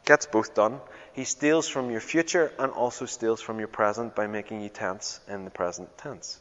Gets 0.04 0.26
both 0.26 0.54
done. 0.54 0.82
He 1.14 1.24
steals 1.24 1.70
from 1.70 1.90
your 1.90 2.02
future 2.02 2.52
and 2.60 2.74
also 2.74 3.06
steals 3.06 3.40
from 3.40 3.60
your 3.60 3.70
present 3.70 4.14
by 4.14 4.28
making 4.28 4.60
you 4.60 4.70
tense 4.70 5.22
in 5.30 5.46
the 5.46 5.52
present 5.52 5.98
tense 5.98 6.40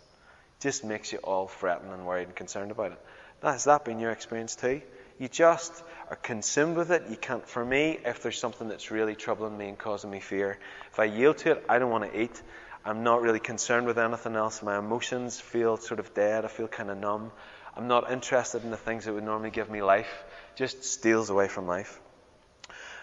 just 0.66 0.84
makes 0.84 1.12
you 1.12 1.18
all 1.18 1.46
fretting 1.46 1.92
and 1.92 2.04
worried 2.04 2.26
and 2.26 2.34
concerned 2.34 2.72
about 2.72 2.90
it. 2.90 2.98
Has 3.40 3.64
that 3.64 3.84
been 3.84 4.00
your 4.00 4.10
experience 4.10 4.56
too? 4.56 4.82
You 5.16 5.28
just 5.28 5.72
are 6.10 6.16
consumed 6.16 6.76
with 6.76 6.90
it. 6.90 7.04
You 7.08 7.14
can't, 7.14 7.46
for 7.48 7.64
me, 7.64 8.00
if 8.04 8.20
there's 8.20 8.40
something 8.40 8.66
that's 8.68 8.90
really 8.90 9.14
troubling 9.14 9.56
me 9.56 9.68
and 9.68 9.78
causing 9.78 10.10
me 10.10 10.18
fear, 10.18 10.58
if 10.90 10.98
I 10.98 11.04
yield 11.04 11.38
to 11.38 11.52
it, 11.52 11.64
I 11.68 11.78
don't 11.78 11.92
want 11.92 12.10
to 12.10 12.20
eat. 12.20 12.42
I'm 12.84 13.04
not 13.04 13.22
really 13.22 13.38
concerned 13.38 13.86
with 13.86 13.96
anything 13.96 14.34
else. 14.34 14.60
My 14.60 14.76
emotions 14.76 15.38
feel 15.38 15.76
sort 15.76 16.00
of 16.00 16.14
dead. 16.14 16.44
I 16.44 16.48
feel 16.48 16.66
kind 16.66 16.90
of 16.90 16.98
numb. 16.98 17.30
I'm 17.76 17.86
not 17.86 18.10
interested 18.10 18.64
in 18.64 18.72
the 18.72 18.76
things 18.76 19.04
that 19.04 19.12
would 19.12 19.22
normally 19.22 19.50
give 19.50 19.70
me 19.70 19.82
life. 19.82 20.24
Just 20.56 20.82
steals 20.82 21.30
away 21.30 21.46
from 21.46 21.68
life. 21.68 22.00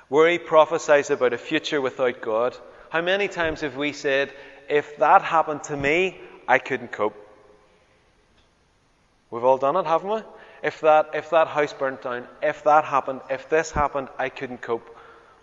Worry 0.10 0.38
prophesies 0.38 1.12
about 1.12 1.32
a 1.32 1.38
future 1.38 1.80
without 1.80 2.20
God. 2.20 2.58
How 2.90 3.02
many 3.02 3.30
times 3.30 3.62
have 3.62 3.78
we 3.78 3.94
said, 3.94 4.34
if 4.68 4.98
that 4.98 5.22
happened 5.22 5.64
to 5.64 5.78
me, 5.78 6.20
I 6.46 6.60
couldn't 6.60 6.92
cope? 6.92 7.23
We've 9.34 9.44
all 9.44 9.58
done 9.58 9.76
it, 9.78 9.88
haven't 9.88 10.12
we? 10.12 10.22
If 10.62 10.82
that, 10.82 11.10
if 11.16 11.32
that 11.32 11.48
house 11.48 11.74
burnt 11.74 12.04
down, 12.04 12.28
if 12.44 12.66
that 12.66 12.86
happened, 12.86 13.22
if 13.32 13.50
this 13.50 13.72
happened, 13.72 14.10
I 14.20 14.30
couldn't 14.30 14.62
cope. 14.62 14.96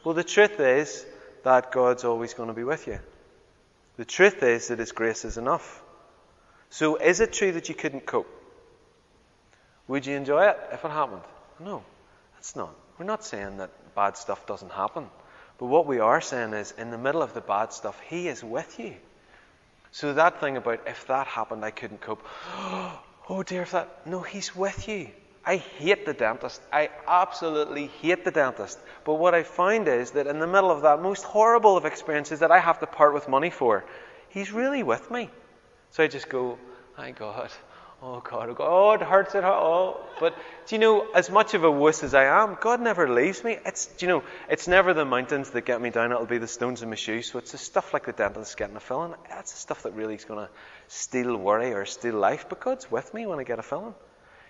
Well, 0.04 0.14
the 0.14 0.22
truth 0.22 0.60
is 0.60 1.04
that 1.42 1.72
God's 1.72 2.04
always 2.04 2.32
going 2.34 2.50
to 2.50 2.54
be 2.54 2.62
with 2.62 2.86
you. 2.86 3.00
The 3.96 4.04
truth 4.04 4.44
is 4.44 4.68
that 4.68 4.78
His 4.78 4.92
grace 4.92 5.24
is 5.24 5.38
enough. 5.38 5.82
So, 6.68 6.98
is 6.98 7.18
it 7.18 7.32
true 7.32 7.50
that 7.50 7.68
you 7.68 7.74
couldn't 7.74 8.06
cope? 8.06 8.28
Would 9.88 10.06
you 10.06 10.16
enjoy 10.16 10.44
it 10.44 10.56
if 10.72 10.84
it 10.84 10.90
happened? 10.92 11.22
No, 11.58 11.82
it's 12.38 12.54
not. 12.54 12.72
We're 12.96 13.06
not 13.06 13.24
saying 13.24 13.56
that 13.56 13.70
bad 13.96 14.16
stuff 14.16 14.46
doesn't 14.46 14.70
happen. 14.70 15.08
But 15.58 15.66
what 15.66 15.86
we 15.86 15.98
are 15.98 16.20
saying 16.20 16.52
is, 16.52 16.72
in 16.78 16.92
the 16.92 16.98
middle 16.98 17.22
of 17.22 17.34
the 17.34 17.40
bad 17.40 17.72
stuff, 17.72 18.00
He 18.08 18.28
is 18.28 18.44
with 18.44 18.78
you. 18.78 18.94
So, 19.90 20.14
that 20.14 20.40
thing 20.40 20.56
about 20.56 20.86
if 20.86 21.08
that 21.08 21.26
happened, 21.26 21.64
I 21.64 21.72
couldn't 21.72 22.00
cope. 22.00 22.24
Oh 23.30 23.44
dear, 23.44 23.62
if 23.62 23.70
that. 23.70 24.04
No, 24.06 24.22
he's 24.22 24.56
with 24.56 24.88
you. 24.88 25.08
I 25.46 25.56
hate 25.56 26.04
the 26.04 26.12
dentist. 26.12 26.60
I 26.72 26.90
absolutely 27.06 27.86
hate 28.02 28.24
the 28.24 28.32
dentist. 28.32 28.76
But 29.04 29.14
what 29.14 29.36
I 29.36 29.44
find 29.44 29.86
is 29.86 30.10
that 30.10 30.26
in 30.26 30.40
the 30.40 30.48
middle 30.48 30.72
of 30.72 30.82
that 30.82 31.00
most 31.00 31.22
horrible 31.22 31.76
of 31.76 31.84
experiences 31.84 32.40
that 32.40 32.50
I 32.50 32.58
have 32.58 32.80
to 32.80 32.86
part 32.86 33.14
with 33.14 33.28
money 33.28 33.50
for, 33.50 33.84
he's 34.30 34.50
really 34.50 34.82
with 34.82 35.12
me. 35.12 35.30
So 35.92 36.02
I 36.02 36.08
just 36.08 36.28
go, 36.28 36.58
my 36.98 37.12
God, 37.12 37.52
Oh, 38.02 38.14
oh 38.14 38.20
God, 38.20 38.56
oh, 38.58 38.92
it 38.92 39.02
hurts, 39.02 39.34
it 39.34 39.42
hurts. 39.42 39.56
Oh, 39.58 40.00
but 40.18 40.34
do 40.66 40.74
you 40.74 40.78
know, 40.78 41.06
as 41.14 41.30
much 41.30 41.54
of 41.54 41.64
a 41.64 41.70
wuss 41.70 42.02
as 42.02 42.14
I 42.14 42.24
am, 42.24 42.56
God 42.60 42.80
never 42.80 43.08
leaves 43.08 43.44
me. 43.44 43.58
It's, 43.64 43.86
do 43.86 44.06
you 44.06 44.08
know, 44.12 44.22
it's 44.48 44.66
never 44.66 44.94
the 44.94 45.04
mountains 45.04 45.50
that 45.50 45.66
get 45.66 45.80
me 45.80 45.90
down. 45.90 46.12
It'll 46.12 46.26
be 46.26 46.38
the 46.38 46.48
stones 46.48 46.82
in 46.82 46.88
my 46.88 46.96
shoes. 46.96 47.30
So 47.30 47.38
it's 47.38 47.52
the 47.52 47.58
stuff 47.58 47.92
like 47.92 48.06
the 48.06 48.12
dentist 48.12 48.56
getting 48.56 48.76
a 48.76 48.80
filling. 48.80 49.14
That's 49.28 49.52
the 49.52 49.58
stuff 49.58 49.82
that 49.82 49.92
really 49.92 50.14
is 50.14 50.24
going 50.24 50.46
to 50.46 50.52
steal 50.88 51.36
worry 51.36 51.72
or 51.72 51.84
steal 51.84 52.14
life. 52.14 52.46
But 52.48 52.60
God's 52.60 52.90
with 52.90 53.12
me 53.12 53.26
when 53.26 53.38
I 53.38 53.44
get 53.44 53.58
a 53.58 53.62
filling. 53.62 53.94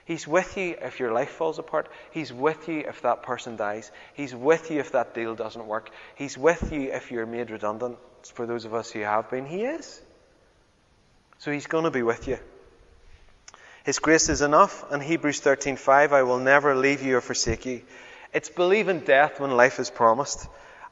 He's 0.05 0.27
with 0.27 0.57
you 0.57 0.77
if 0.81 0.99
your 0.99 1.13
life 1.13 1.31
falls 1.31 1.59
apart. 1.59 1.89
He's 2.11 2.33
with 2.33 2.69
you 2.69 2.81
if 2.81 3.03
that 3.03 3.23
person 3.23 3.57
dies. 3.57 3.91
He's 4.15 4.35
with 4.35 4.71
you 4.71 4.81
if 4.81 4.93
that 4.93 5.15
deal 5.15 5.35
doesn't 5.35 5.67
work. 5.67 5.91
He's 6.17 6.39
with 6.39 6.73
you 6.73 6.93
if 6.93 7.11
you're 7.11 7.27
made 7.27 7.51
redundant. 7.51 7.97
For 8.35 8.47
those 8.47 8.65
of 8.65 8.75
us 8.75 8.91
who 8.91 9.01
have 9.01 9.31
been, 9.31 9.47
He 9.47 9.65
is. 9.65 10.01
So 11.39 11.53
He's 11.53 11.67
going 11.67 11.85
to 11.85 11.91
be 11.91 12.03
with 12.03 12.27
you. 12.29 12.39
His 13.85 13.99
grace 13.99 14.29
is 14.29 14.43
enough. 14.43 14.91
And 14.91 15.03
Hebrews 15.03 15.41
13:5, 15.41 16.13
I 16.13 16.23
will 16.23 16.39
never 16.39 16.75
leave 16.75 17.03
you 17.03 17.17
or 17.17 17.21
forsake 17.21 17.67
you. 17.67 17.83
It's 18.33 18.49
believing 18.49 19.01
death 19.01 19.41
when 19.41 19.57
life 19.57 19.81
is 19.81 19.91
promised. 19.91 20.49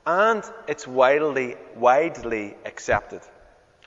And 0.07 0.43
it's 0.67 0.87
widely, 0.87 1.57
widely 1.77 2.57
accepted. 2.65 3.21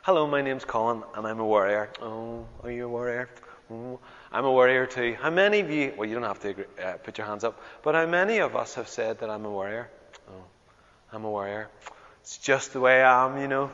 Hello, 0.03 0.27
my 0.27 0.41
name's 0.41 0.65
Colin, 0.65 1.03
and 1.15 1.27
I'm 1.27 1.39
a 1.39 1.46
warrior. 1.46 1.89
Oh, 2.01 2.46
are 2.63 2.72
you 2.72 2.86
a 2.86 2.89
warrior? 2.89 3.29
Oh, 3.72 4.00
I'm 4.31 4.46
a 4.46 4.51
warrior 4.51 4.86
too. 4.86 5.15
How 5.20 5.29
many 5.29 5.60
of 5.62 5.70
you, 5.70 5.93
well, 5.98 6.08
you 6.08 6.15
don't 6.15 6.24
have 6.24 6.39
to 6.41 6.50
agree, 6.50 6.65
uh, 6.84 6.93
put 6.93 7.17
your 7.17 7.27
hands 7.27 7.43
up, 7.43 7.62
but 7.84 7.96
how 7.96 8.05
many 8.05 8.39
of 8.39 8.55
us 8.55 8.75
have 8.75 8.88
said 8.88 9.20
that 9.20 9.29
I'm 9.29 9.46
a 9.46 9.50
warrior? 9.50 9.89
Oh, 10.29 10.43
I'm 11.12 11.24
a 11.24 11.29
warrior. 11.29 11.70
It's 12.22 12.38
just 12.38 12.74
the 12.74 12.79
way 12.79 13.01
I 13.01 13.25
am, 13.25 13.39
you 13.41 13.48
know. 13.48 13.72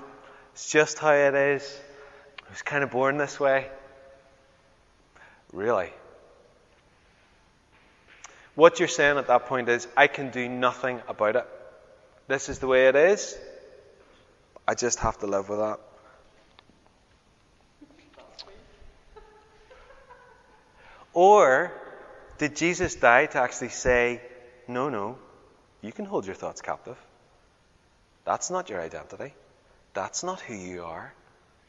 It's 0.53 0.69
just 0.69 0.99
how 0.99 1.13
it 1.13 1.33
is. 1.33 1.81
I 2.45 2.49
was 2.49 2.61
kind 2.61 2.83
of 2.83 2.91
born 2.91 3.17
this 3.17 3.39
way. 3.39 3.69
Really? 5.53 5.89
What 8.55 8.79
you're 8.79 8.87
saying 8.87 9.17
at 9.17 9.27
that 9.27 9.45
point 9.45 9.69
is, 9.69 9.87
I 9.95 10.07
can 10.07 10.31
do 10.31 10.49
nothing 10.49 11.01
about 11.07 11.35
it. 11.35 11.45
This 12.27 12.49
is 12.49 12.59
the 12.59 12.67
way 12.67 12.87
it 12.87 12.95
is. 12.95 13.37
I 14.67 14.73
just 14.73 14.99
have 14.99 15.19
to 15.19 15.27
live 15.27 15.47
with 15.47 15.59
that. 15.59 15.79
Or 21.13 21.71
did 22.37 22.55
Jesus 22.55 22.95
die 22.95 23.27
to 23.27 23.41
actually 23.41 23.69
say, 23.69 24.21
no, 24.67 24.89
no, 24.89 25.17
you 25.81 25.91
can 25.91 26.05
hold 26.05 26.25
your 26.25 26.35
thoughts 26.35 26.61
captive? 26.61 26.97
That's 28.25 28.51
not 28.51 28.69
your 28.69 28.81
identity. 28.81 29.33
That's 29.93 30.23
not 30.23 30.41
who 30.41 30.53
you 30.53 30.83
are. 30.83 31.13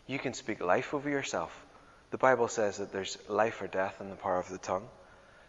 You 0.06 0.18
can 0.18 0.34
speak 0.34 0.60
life 0.60 0.92
over 0.92 1.08
yourself. 1.08 1.64
The 2.10 2.18
Bible 2.18 2.48
says 2.48 2.78
that 2.78 2.92
there's 2.92 3.18
life 3.28 3.60
or 3.60 3.66
death 3.66 4.00
in 4.00 4.08
the 4.08 4.16
power 4.16 4.38
of 4.38 4.48
the 4.48 4.58
tongue. 4.58 4.88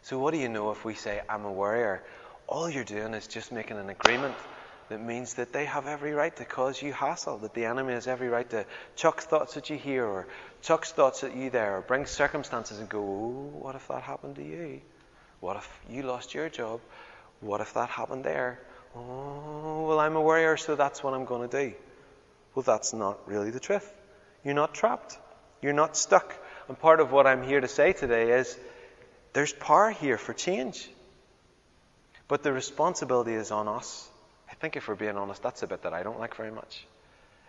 So, 0.02 0.20
what 0.20 0.34
do 0.34 0.40
you 0.40 0.50
know 0.50 0.72
if 0.72 0.84
we 0.84 0.94
say, 0.94 1.22
I'm 1.30 1.46
a 1.46 1.52
warrior? 1.52 2.04
All 2.48 2.70
you're 2.70 2.84
doing 2.84 3.14
is 3.14 3.28
just 3.28 3.52
making 3.52 3.78
an 3.78 3.90
agreement 3.90 4.36
that 4.90 5.00
means 5.00 5.36
that 5.36 5.54
they 5.54 5.66
have 5.66 5.88
every 5.88 6.14
right 6.14 6.36
to 6.36 6.46
cause 6.46 6.82
you 6.82 6.92
hassle, 6.92 7.38
that 7.40 7.54
the 7.54 7.66
enemy 7.66 7.94
has 7.94 8.08
every 8.08 8.28
right 8.28 8.50
to 8.50 8.66
chuck 8.96 9.22
thoughts 9.22 9.56
at 9.56 9.70
you 9.70 9.78
here 9.78 10.04
or 10.04 10.28
chuck 10.62 10.86
thoughts 10.86 11.24
at 11.24 11.36
you 11.36 11.50
there 11.50 11.78
or 11.78 11.82
bring 11.82 12.06
circumstances 12.08 12.80
and 12.80 12.90
go, 12.90 13.00
oh, 13.00 13.60
what 13.62 13.76
if 13.76 13.88
that 13.88 14.02
happened 14.02 14.36
to 14.38 14.44
you? 14.44 14.82
What 15.40 15.58
if 15.58 15.80
you 15.90 16.02
lost 16.02 16.34
your 16.34 16.50
job? 16.50 16.82
What 17.40 17.62
if 17.62 17.74
that 17.76 17.90
happened 17.90 18.26
there? 18.26 18.60
Oh, 18.96 19.86
well, 19.88 20.00
I'm 20.00 20.16
a 20.16 20.22
warrior, 20.22 20.58
so 20.58 20.76
that's 20.76 21.04
what 21.04 21.14
I'm 21.14 21.26
going 21.26 21.48
to 21.48 21.70
do. 21.70 21.76
Well, 22.56 22.64
that's 22.64 22.92
not 22.92 23.28
really 23.28 23.52
the 23.52 23.60
truth. 23.60 23.94
You're 24.44 24.56
not 24.56 24.74
trapped. 24.74 25.18
You're 25.62 25.74
not 25.74 25.96
stuck. 25.96 26.36
And 26.70 26.80
part 26.80 27.00
of 27.00 27.12
what 27.12 27.26
I'm 27.26 27.44
here 27.44 27.60
to 27.60 27.68
say 27.68 27.94
today 27.94 28.32
is 28.32 28.58
there's 29.34 29.52
power 29.52 29.90
here 29.90 30.20
for 30.20 30.34
change. 30.34 30.88
But 32.28 32.44
the 32.44 32.54
responsibility 32.54 33.34
is 33.34 33.50
on 33.50 33.68
us. 33.68 34.08
I 34.50 34.54
think 34.54 34.78
if 34.78 34.88
we're 34.88 34.94
being 34.94 35.18
honest, 35.18 35.42
that's 35.42 35.64
a 35.64 35.68
bit 35.68 35.82
that 35.82 35.94
I 35.94 36.04
don't 36.04 36.20
like 36.20 36.36
very 36.36 36.52
much. 36.52 36.86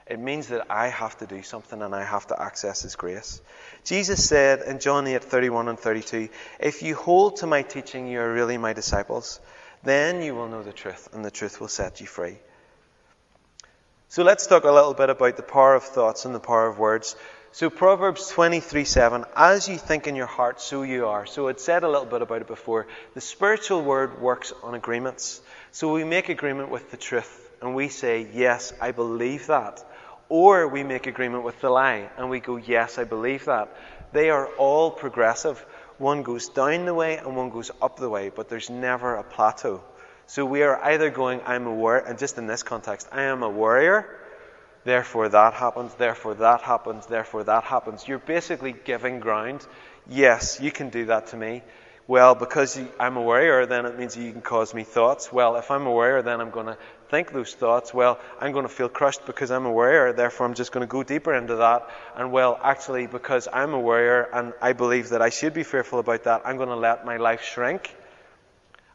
It 0.07 0.19
means 0.19 0.49
that 0.49 0.71
I 0.71 0.89
have 0.89 1.19
to 1.19 1.27
do 1.27 1.43
something 1.43 1.83
and 1.83 1.95
I 1.95 2.03
have 2.03 2.27
to 2.29 2.43
access 2.43 2.81
His 2.81 2.97
grace. 2.97 3.43
Jesus 3.85 4.27
said 4.27 4.63
in 4.63 4.81
John 4.81 5.07
8, 5.07 5.23
31 5.23 5.69
and 5.69 5.79
32, 5.79 6.31
If 6.59 6.83
you 6.83 6.97
hold 6.97 7.37
to 7.37 7.47
my 7.47 7.61
teaching, 7.61 8.09
you 8.09 8.21
are 8.21 8.33
really 8.33 8.57
my 8.57 8.73
disciples. 8.73 9.39
Then 9.83 10.23
you 10.23 10.35
will 10.35 10.49
know 10.49 10.63
the 10.63 10.73
truth, 10.73 11.11
and 11.13 11.25
the 11.25 11.31
truth 11.31 11.61
will 11.61 11.69
set 11.69 12.01
you 12.01 12.07
free. 12.07 12.39
So 14.09 14.25
let's 14.25 14.47
talk 14.47 14.65
a 14.65 14.73
little 14.73 14.95
bit 14.95 15.11
about 15.11 15.37
the 15.37 15.43
power 15.43 15.75
of 15.75 15.85
thoughts 15.85 16.25
and 16.25 16.35
the 16.35 16.41
power 16.41 16.67
of 16.67 16.79
words. 16.79 17.15
So 17.53 17.69
Proverbs 17.69 18.29
23 18.29 18.85
7, 18.85 19.25
as 19.35 19.69
you 19.69 19.77
think 19.77 20.07
in 20.07 20.15
your 20.15 20.29
heart, 20.29 20.61
so 20.61 20.83
you 20.83 21.07
are. 21.09 21.27
So 21.27 21.49
I'd 21.49 21.59
said 21.59 21.83
a 21.83 21.89
little 21.89 22.07
bit 22.07 22.23
about 22.23 22.43
it 22.43 22.47
before. 22.47 22.87
The 23.15 23.21
spiritual 23.21 23.83
word 23.83 24.21
works 24.23 24.53
on 24.63 24.77
agreements. 24.77 25.41
So 25.73 25.93
we 25.93 26.05
make 26.05 26.29
agreement 26.29 26.71
with 26.71 26.93
the 26.93 26.97
truth 26.97 27.51
and 27.61 27.75
we 27.75 27.89
say, 27.89 28.29
yes, 28.33 28.73
I 28.81 28.93
believe 28.93 29.49
that. 29.49 29.85
Or 30.29 30.69
we 30.69 30.85
make 30.85 31.09
agreement 31.09 31.43
with 31.43 31.61
the 31.61 31.71
lie 31.71 32.09
and 32.17 32.31
we 32.31 32.39
go, 32.39 32.55
yes, 32.55 32.99
I 32.99 33.05
believe 33.05 33.47
that. 33.47 33.77
They 34.13 34.31
are 34.31 34.47
all 34.57 34.93
progressive. 34.93 35.59
One 35.99 36.23
goes 36.23 36.51
down 36.51 36.85
the 36.85 36.95
way 36.95 37.17
and 37.17 37.37
one 37.37 37.51
goes 37.51 37.73
up 37.83 37.99
the 37.99 38.09
way, 38.09 38.29
but 38.29 38.49
there's 38.49 38.71
never 38.71 39.17
a 39.17 39.25
plateau. 39.25 39.83
So 40.29 40.45
we 40.45 40.63
are 40.63 40.81
either 40.85 41.11
going, 41.11 41.41
I'm 41.45 41.67
a 41.67 41.75
warrior, 41.75 42.05
and 42.05 42.17
just 42.17 42.39
in 42.39 42.47
this 42.47 42.63
context, 42.63 43.09
I 43.11 43.23
am 43.23 43.43
a 43.43 43.51
warrior, 43.51 44.09
therefore 44.85 45.29
that 45.29 45.55
happens, 45.55 45.95
therefore 45.95 46.35
that 46.35 46.63
happens, 46.63 47.07
therefore 47.07 47.45
that 47.45 47.65
happens. 47.65 48.07
You're 48.07 48.19
basically 48.19 48.73
giving 48.73 49.21
ground. 49.21 49.67
Yes, 50.09 50.61
you 50.61 50.71
can 50.71 50.91
do 50.91 51.07
that 51.07 51.29
to 51.29 51.37
me. 51.37 51.63
Well, 52.07 52.35
because 52.35 52.81
I'm 52.99 53.17
a 53.17 53.23
warrior, 53.23 53.67
then 53.67 53.87
it 53.87 53.97
means 53.97 54.17
you 54.17 54.33
can 54.33 54.41
cause 54.41 54.75
me 54.75 54.83
thoughts. 54.83 55.33
Well, 55.33 55.55
if 55.55 55.71
I'm 55.71 55.87
a 55.87 55.91
warrior, 55.93 56.23
then 56.23 56.41
I'm 56.41 56.51
going 56.51 56.67
to 56.67 56.77
think 57.09 57.33
those 57.33 57.55
thoughts. 57.55 57.95
Well, 57.95 58.19
I'm 58.41 58.51
going 58.51 58.65
to 58.67 58.73
feel 58.73 58.89
crushed 58.89 59.27
because 59.27 59.53
I'm 59.53 59.65
a 59.65 59.71
warrior, 59.71 60.13
therefore 60.13 60.47
I'm 60.47 60.55
just 60.55 60.73
going 60.73 60.85
to 60.85 60.91
go 60.91 61.05
deeper 61.05 61.33
into 61.33 61.57
that. 61.57 61.89
And 62.17 62.33
well, 62.33 62.59
actually, 62.63 63.07
because 63.07 63.47
I'm 63.53 63.75
a 63.75 63.79
warrior 63.79 64.29
and 64.33 64.55
I 64.61 64.73
believe 64.73 65.11
that 65.11 65.23
I 65.23 65.29
should 65.29 65.55
be 65.55 65.63
fearful 65.63 66.01
about 66.01 66.25
that, 66.25 66.43
I'm 66.45 66.57
going 66.57 66.69
to 66.69 66.75
let 66.75 67.05
my 67.05 67.19
life 67.19 67.43
shrink 67.43 67.95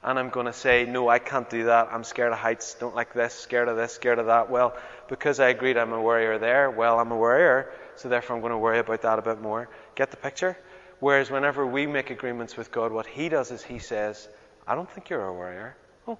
and 0.05 0.19
I'm 0.19 0.29
going 0.29 0.45
to 0.45 0.53
say, 0.53 0.85
no, 0.85 1.09
I 1.09 1.17
can't 1.17 1.49
do 1.49 1.65
that. 1.65 1.89
I'm 1.91 2.03
scared 2.03 2.31
of 2.31 2.37
heights, 2.37 2.75
don't 2.75 2.95
like 2.95 3.13
this, 3.13 3.33
scared 3.33 3.67
of 3.67 3.75
this, 3.75 3.91
scared 3.91 4.19
of 4.19 4.27
that. 4.27 4.51
Well, 4.51 4.77
because 5.09 5.39
I 5.39 5.49
agreed 5.49 5.77
I'm 5.77 5.93
a 5.93 5.99
warrior 5.99 6.37
there, 6.37 6.69
well, 6.69 6.99
I'm 6.99 7.11
a 7.11 7.17
warrior, 7.17 7.71
so 7.95 8.07
therefore 8.07 8.35
I'm 8.35 8.41
going 8.43 8.51
to 8.51 8.57
worry 8.59 8.77
about 8.77 9.01
that 9.01 9.17
a 9.17 9.23
bit 9.23 9.41
more. 9.41 9.67
Get 9.95 10.11
the 10.11 10.17
picture? 10.17 10.55
Whereas 10.99 11.31
whenever 11.31 11.65
we 11.65 11.87
make 11.87 12.11
agreements 12.11 12.55
with 12.55 12.71
God, 12.71 12.91
what 12.91 13.07
He 13.07 13.29
does 13.29 13.49
is 13.49 13.63
He 13.63 13.79
says, 13.79 14.29
I 14.67 14.75
don't 14.75 14.89
think 14.89 15.09
you're 15.09 15.25
a 15.25 15.33
warrior. 15.33 15.75
Oh. 16.07 16.19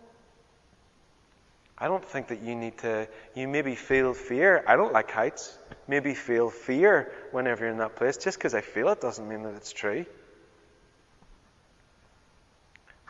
I 1.78 1.88
don't 1.88 2.04
think 2.04 2.30
that 2.30 2.42
you 2.42 2.56
need 2.56 2.80
to, 2.80 3.08
you 3.36 3.48
maybe 3.48 3.76
feel 3.76 4.16
fear. 4.16 4.64
I 4.68 4.78
don't 4.78 4.94
like 4.94 5.12
heights. 5.12 5.56
Maybe 5.88 6.16
feel 6.16 6.50
fear 6.50 7.12
whenever 7.32 7.66
you're 7.66 7.72
in 7.72 7.78
that 7.78 7.96
place. 7.96 8.18
Just 8.18 8.40
because 8.40 8.56
I 8.56 8.62
feel 8.62 8.90
it 8.90 9.00
doesn't 9.00 9.30
mean 9.30 9.44
that 9.44 9.54
it's 9.54 9.72
true. 9.72 10.08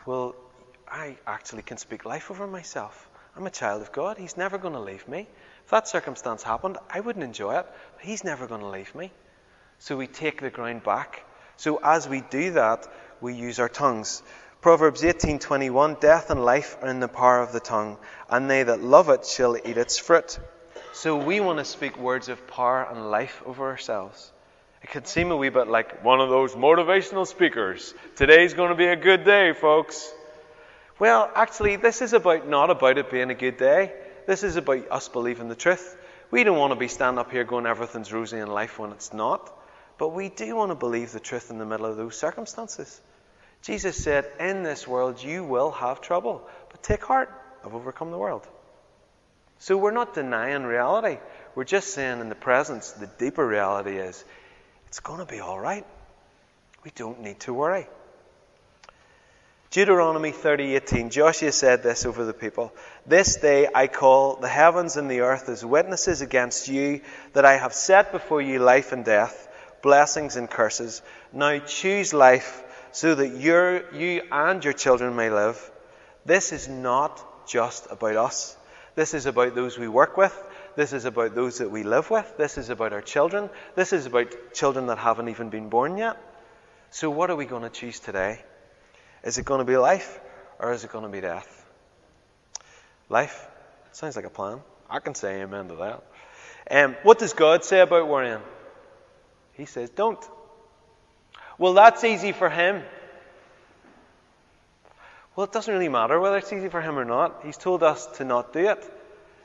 Well, 0.04 0.34
I 0.96 1.18
actually 1.26 1.60
can 1.60 1.76
speak 1.76 2.06
life 2.06 2.30
over 2.30 2.46
myself. 2.46 3.10
I'm 3.36 3.46
a 3.46 3.50
child 3.50 3.82
of 3.82 3.92
God. 3.92 4.16
He's 4.16 4.38
never 4.38 4.56
going 4.56 4.72
to 4.72 4.80
leave 4.80 5.06
me. 5.06 5.28
If 5.62 5.70
that 5.70 5.86
circumstance 5.86 6.42
happened, 6.42 6.78
I 6.88 7.00
wouldn't 7.00 7.22
enjoy 7.22 7.58
it, 7.58 7.66
but 7.96 8.06
He's 8.06 8.24
never 8.24 8.46
going 8.46 8.62
to 8.62 8.68
leave 8.68 8.94
me. 8.94 9.12
So 9.78 9.98
we 9.98 10.06
take 10.06 10.40
the 10.40 10.48
ground 10.48 10.84
back. 10.84 11.22
So 11.58 11.80
as 11.84 12.08
we 12.08 12.22
do 12.22 12.52
that, 12.52 12.88
we 13.20 13.34
use 13.34 13.58
our 13.58 13.68
tongues. 13.68 14.22
Proverbs 14.62 15.02
18:21 15.02 16.00
Death 16.00 16.30
and 16.30 16.42
life 16.42 16.78
are 16.80 16.88
in 16.88 17.00
the 17.00 17.08
power 17.08 17.40
of 17.40 17.52
the 17.52 17.60
tongue, 17.60 17.98
and 18.30 18.48
they 18.48 18.62
that 18.62 18.82
love 18.82 19.10
it 19.10 19.26
shall 19.26 19.54
eat 19.54 19.76
its 19.76 19.98
fruit. 19.98 20.38
So 20.94 21.18
we 21.18 21.40
want 21.40 21.58
to 21.58 21.66
speak 21.66 21.98
words 21.98 22.30
of 22.30 22.46
power 22.46 22.88
and 22.90 23.10
life 23.10 23.42
over 23.44 23.66
ourselves. 23.66 24.32
It 24.82 24.88
could 24.88 25.06
seem 25.06 25.30
a 25.30 25.36
wee 25.36 25.50
bit 25.50 25.68
like 25.68 26.02
one 26.02 26.22
of 26.22 26.30
those 26.30 26.54
motivational 26.54 27.26
speakers. 27.26 27.92
Today's 28.14 28.54
going 28.54 28.70
to 28.70 28.76
be 28.76 28.86
a 28.86 28.96
good 28.96 29.24
day, 29.24 29.52
folks. 29.52 30.10
Well, 30.98 31.30
actually, 31.34 31.76
this 31.76 32.00
is 32.00 32.14
about 32.14 32.48
not 32.48 32.70
about 32.70 32.96
it 32.96 33.10
being 33.10 33.30
a 33.30 33.34
good 33.34 33.58
day. 33.58 33.92
This 34.26 34.42
is 34.42 34.56
about 34.56 34.90
us 34.90 35.08
believing 35.08 35.48
the 35.48 35.54
truth. 35.54 35.96
We 36.30 36.42
don't 36.42 36.58
want 36.58 36.72
to 36.72 36.78
be 36.78 36.88
standing 36.88 37.18
up 37.18 37.30
here 37.30 37.44
going 37.44 37.66
everything's 37.66 38.12
rosy 38.12 38.38
in 38.38 38.48
life 38.48 38.78
when 38.78 38.92
it's 38.92 39.12
not. 39.12 39.52
But 39.98 40.08
we 40.08 40.30
do 40.30 40.56
want 40.56 40.70
to 40.70 40.74
believe 40.74 41.12
the 41.12 41.20
truth 41.20 41.50
in 41.50 41.58
the 41.58 41.66
middle 41.66 41.86
of 41.86 41.96
those 41.96 42.18
circumstances. 42.18 43.00
Jesus 43.62 44.02
said, 44.02 44.26
In 44.40 44.62
this 44.62 44.88
world 44.88 45.22
you 45.22 45.44
will 45.44 45.70
have 45.70 46.00
trouble, 46.00 46.46
but 46.70 46.82
take 46.82 47.04
heart, 47.04 47.30
I've 47.64 47.74
overcome 47.74 48.10
the 48.10 48.18
world. 48.18 48.46
So 49.58 49.76
we're 49.76 49.92
not 49.92 50.14
denying 50.14 50.64
reality. 50.64 51.18
We're 51.54 51.64
just 51.64 51.94
saying 51.94 52.20
in 52.20 52.28
the 52.28 52.34
presence, 52.34 52.92
the 52.92 53.06
deeper 53.06 53.46
reality 53.46 53.96
is, 53.96 54.22
it's 54.88 55.00
going 55.00 55.20
to 55.20 55.26
be 55.26 55.40
all 55.40 55.58
right. 55.58 55.86
We 56.84 56.92
don't 56.94 57.20
need 57.22 57.40
to 57.40 57.54
worry. 57.54 57.86
Deuteronomy 59.70 60.32
30:18 60.32 61.10
Joshua 61.10 61.52
said 61.52 61.82
this 61.82 62.06
over 62.06 62.24
the 62.24 62.32
people 62.32 62.72
This 63.06 63.36
day 63.36 63.68
I 63.74 63.88
call 63.88 64.36
the 64.36 64.48
heavens 64.48 64.96
and 64.96 65.10
the 65.10 65.20
earth 65.20 65.48
as 65.48 65.64
witnesses 65.64 66.20
against 66.20 66.68
you 66.68 67.00
that 67.32 67.44
I 67.44 67.56
have 67.56 67.74
set 67.74 68.12
before 68.12 68.40
you 68.40 68.58
life 68.58 68.92
and 68.92 69.04
death 69.04 69.46
blessings 69.82 70.34
and 70.34 70.50
curses. 70.50 71.00
Now 71.32 71.58
choose 71.58 72.12
life 72.12 72.64
so 72.90 73.14
that 73.14 73.28
you 73.28 73.84
you 73.92 74.22
and 74.32 74.64
your 74.64 74.72
children 74.72 75.14
may 75.14 75.30
live. 75.30 75.58
This 76.24 76.52
is 76.52 76.68
not 76.68 77.46
just 77.46 77.86
about 77.90 78.16
us. 78.16 78.56
This 78.96 79.14
is 79.14 79.26
about 79.26 79.54
those 79.54 79.78
we 79.78 79.86
work 79.86 80.16
with. 80.16 80.34
This 80.74 80.92
is 80.92 81.04
about 81.04 81.34
those 81.34 81.58
that 81.58 81.70
we 81.70 81.84
live 81.84 82.10
with. 82.10 82.36
This 82.36 82.58
is 82.58 82.68
about 82.68 82.92
our 82.92 83.00
children. 83.00 83.48
This 83.76 83.92
is 83.92 84.06
about 84.06 84.34
children 84.54 84.86
that 84.86 84.98
haven't 84.98 85.28
even 85.28 85.50
been 85.50 85.68
born 85.68 85.96
yet. 85.96 86.16
So, 86.90 87.10
what 87.10 87.30
are 87.30 87.36
we 87.36 87.44
going 87.46 87.62
to 87.62 87.70
choose 87.70 88.00
today? 88.00 88.40
Is 89.26 89.38
it 89.38 89.44
going 89.44 89.58
to 89.58 89.64
be 89.64 89.76
life 89.76 90.20
or 90.60 90.72
is 90.72 90.84
it 90.84 90.92
going 90.92 91.02
to 91.02 91.10
be 91.10 91.20
death? 91.20 91.66
Life? 93.08 93.48
Sounds 93.90 94.14
like 94.14 94.24
a 94.24 94.30
plan. 94.30 94.60
I 94.88 95.00
can 95.00 95.16
say 95.16 95.42
amen 95.42 95.66
to 95.68 95.74
that. 95.74 96.04
Um, 96.70 96.96
what 97.02 97.18
does 97.18 97.32
God 97.32 97.64
say 97.64 97.80
about 97.80 98.06
worrying? 98.06 98.40
He 99.54 99.64
says, 99.64 99.90
don't. 99.90 100.24
Well, 101.58 101.74
that's 101.74 102.04
easy 102.04 102.30
for 102.30 102.48
Him. 102.48 102.82
Well, 105.34 105.44
it 105.44 105.52
doesn't 105.52 105.74
really 105.74 105.88
matter 105.88 106.20
whether 106.20 106.38
it's 106.38 106.52
easy 106.52 106.68
for 106.68 106.80
Him 106.80 106.96
or 106.96 107.04
not. 107.04 107.40
He's 107.44 107.56
told 107.56 107.82
us 107.82 108.06
to 108.18 108.24
not 108.24 108.52
do 108.52 108.68
it. 108.68 108.92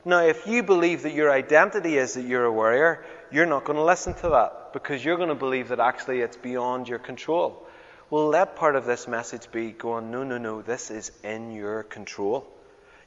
Now, 0.05 0.19
if 0.19 0.45
you 0.45 0.61
believe 0.61 1.03
that 1.03 1.13
your 1.13 1.31
identity 1.31 1.97
is 1.97 2.13
that 2.13 2.23
you're 2.23 2.45
a 2.45 2.51
warrior, 2.51 3.03
you're 3.31 3.47
not 3.47 3.65
going 3.65 3.77
to 3.77 3.83
listen 3.83 4.13
to 4.15 4.29
that 4.29 4.73
because 4.73 5.03
you're 5.03 5.17
going 5.17 5.29
to 5.29 5.35
believe 5.35 5.69
that 5.69 5.79
actually 5.79 6.21
it's 6.21 6.37
beyond 6.37 6.87
your 6.87 6.99
control. 6.99 7.65
Well, 8.11 8.27
let 8.27 8.57
part 8.57 8.75
of 8.75 8.85
this 8.85 9.07
message 9.07 9.49
be 9.53 9.71
going, 9.71 10.11
no, 10.11 10.25
no, 10.25 10.37
no, 10.37 10.61
this 10.61 10.91
is 10.91 11.13
in 11.23 11.53
your 11.53 11.83
control. 11.83 12.45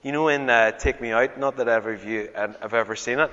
You 0.02 0.12
know, 0.12 0.28
in 0.28 0.48
uh, 0.48 0.70
Take 0.70 0.98
Me 0.98 1.12
Out, 1.12 1.38
not 1.38 1.58
that 1.58 1.68
of 1.68 2.06
you 2.06 2.30
have 2.34 2.72
ever 2.72 2.96
seen 2.96 3.18
it, 3.18 3.30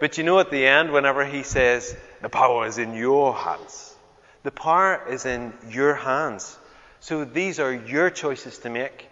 but 0.00 0.16
you 0.16 0.24
know 0.24 0.40
at 0.40 0.50
the 0.50 0.66
end, 0.66 0.90
whenever 0.90 1.26
he 1.26 1.42
says, 1.42 1.94
the 2.22 2.30
power 2.30 2.66
is 2.66 2.78
in 2.78 2.94
your 2.94 3.34
hands, 3.34 3.94
the 4.42 4.50
power 4.50 5.04
is 5.06 5.26
in 5.26 5.52
your 5.68 5.94
hands. 5.94 6.58
So 7.00 7.26
these 7.26 7.60
are 7.60 7.74
your 7.74 8.08
choices 8.08 8.56
to 8.60 8.70
make. 8.70 9.06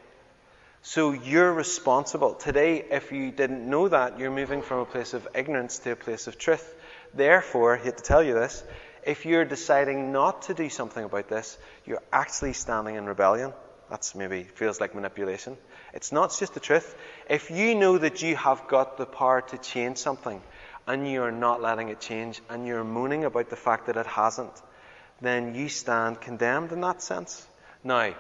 So 0.81 1.13
you're 1.13 1.53
responsible. 1.53 2.33
Today, 2.33 2.83
if 2.91 3.13
you 3.13 3.31
didn't 3.31 3.69
know 3.69 3.89
that, 3.89 4.19
you're 4.19 4.31
moving 4.31 4.63
from 4.63 4.79
a 4.79 4.87
place 4.87 5.13
of 5.13 5.29
ignorance 5.35 5.81
to 5.81 5.91
a 5.91 5.97
place 5.97 6.29
of 6.29 6.39
truth. 6.39 6.75
Therefore, 7.13 7.77
I 7.77 7.79
hate 7.85 7.99
to 7.99 8.03
tell 8.03 8.23
you 8.23 8.33
this, 8.33 8.65
if 9.09 9.25
you're 9.25 9.47
deciding 9.47 10.13
not 10.13 10.43
to 10.43 10.55
do 10.55 10.69
something 10.69 11.03
about 11.03 11.29
this, 11.31 11.57
you're 11.87 12.03
actually 12.13 12.53
standing 12.53 12.97
in 12.97 13.07
rebellion. 13.07 13.55
That's 13.89 14.15
maybe 14.15 14.43
feels 14.43 14.83
like 14.83 14.95
manipulation. 14.95 15.57
It's 15.95 16.13
not 16.13 16.37
just 16.39 16.53
the 16.53 16.61
truth. 16.61 16.95
If 17.31 17.51
you 17.51 17.75
know 17.75 17.97
that 17.97 18.21
you 18.21 18.37
have 18.37 18.69
got 18.69 18.99
the 18.99 19.07
power 19.07 19.41
to 19.41 19.57
change 19.57 19.97
something 19.97 20.43
and 20.87 21.11
you 21.11 21.23
are 21.23 21.33
not 21.33 21.63
letting 21.63 21.89
it 21.89 22.01
change 22.01 22.43
and 22.51 22.67
you're 22.67 22.85
moaning 22.85 23.25
about 23.25 23.49
the 23.49 23.57
fact 23.57 23.87
that 23.87 23.97
it 23.97 24.07
hasn't, 24.07 24.53
then 25.23 25.55
you 25.55 25.71
stand 25.71 26.21
condemned 26.21 26.73
in 26.73 26.83
that 26.83 27.01
sense. 27.01 27.47
Now, 27.83 28.15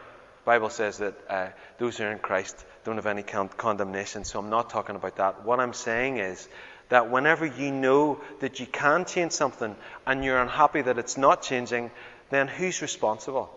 Bible 0.47 0.71
says 0.71 0.97
that 0.99 1.14
uh, 1.28 1.49
those 1.76 1.99
who 1.99 2.04
are 2.04 2.12
in 2.12 2.18
Christ 2.18 2.64
don't 2.85 2.97
have 2.97 3.04
any 3.04 3.23
con- 3.23 3.50
condemnation, 3.50 4.25
so 4.25 4.38
I'm 4.38 4.49
not 4.49 4.71
talking 4.71 4.97
about 4.97 5.16
that. 5.16 5.45
What 5.45 5.61
I'm 5.61 5.75
saying 5.75 6.16
is 6.16 6.49
that 6.88 7.11
whenever 7.11 7.45
you 7.47 7.71
know 7.71 8.21
that 8.40 8.61
you 8.61 8.66
can 8.66 9.04
change 9.04 9.33
something 9.33 9.76
and 10.07 10.25
you're 10.25 10.40
unhappy 10.40 10.83
that 10.83 10.99
it's 10.99 11.16
not 11.16 11.42
changing, 11.42 11.90
then 12.30 12.49
who's 12.49 12.83
responsible? 12.83 13.50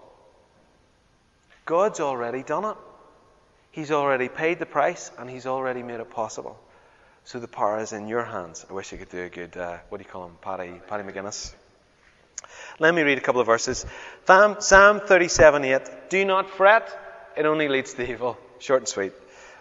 God's 1.65 1.99
already 1.99 2.43
done 2.43 2.65
it. 2.65 2.77
He's 3.71 3.91
already 3.91 4.27
paid 4.27 4.59
the 4.59 4.65
price 4.65 5.11
and 5.17 5.29
He's 5.29 5.45
already 5.45 5.83
made 5.83 5.99
it 5.99 6.09
possible. 6.09 6.59
So 7.23 7.39
the 7.39 7.47
power 7.47 7.79
is 7.79 7.93
in 7.93 8.07
your 8.07 8.23
hands. 8.23 8.65
I 8.69 8.73
wish 8.73 8.93
I 8.93 8.97
could 8.97 9.09
do 9.09 9.23
a 9.23 9.29
good, 9.29 9.55
uh, 9.55 9.77
what 9.89 9.99
do 9.99 10.03
you 10.03 10.09
call 10.09 10.25
him, 10.25 10.37
Paddy, 10.41 10.81
Paddy 10.87 11.03
McGuinness. 11.03 11.53
Let 12.79 12.93
me 12.93 13.03
read 13.03 13.17
a 13.17 13.21
couple 13.21 13.41
of 13.41 13.47
verses. 13.47 13.85
Psalm 14.25 14.99
37 14.99 15.63
8. 15.63 15.81
Do 16.09 16.25
not 16.25 16.49
fret, 16.49 16.89
it 17.37 17.45
only 17.45 17.67
leads 17.67 17.93
to 17.93 18.09
evil. 18.09 18.37
Short 18.59 18.81
and 18.81 18.87
sweet. 18.87 19.13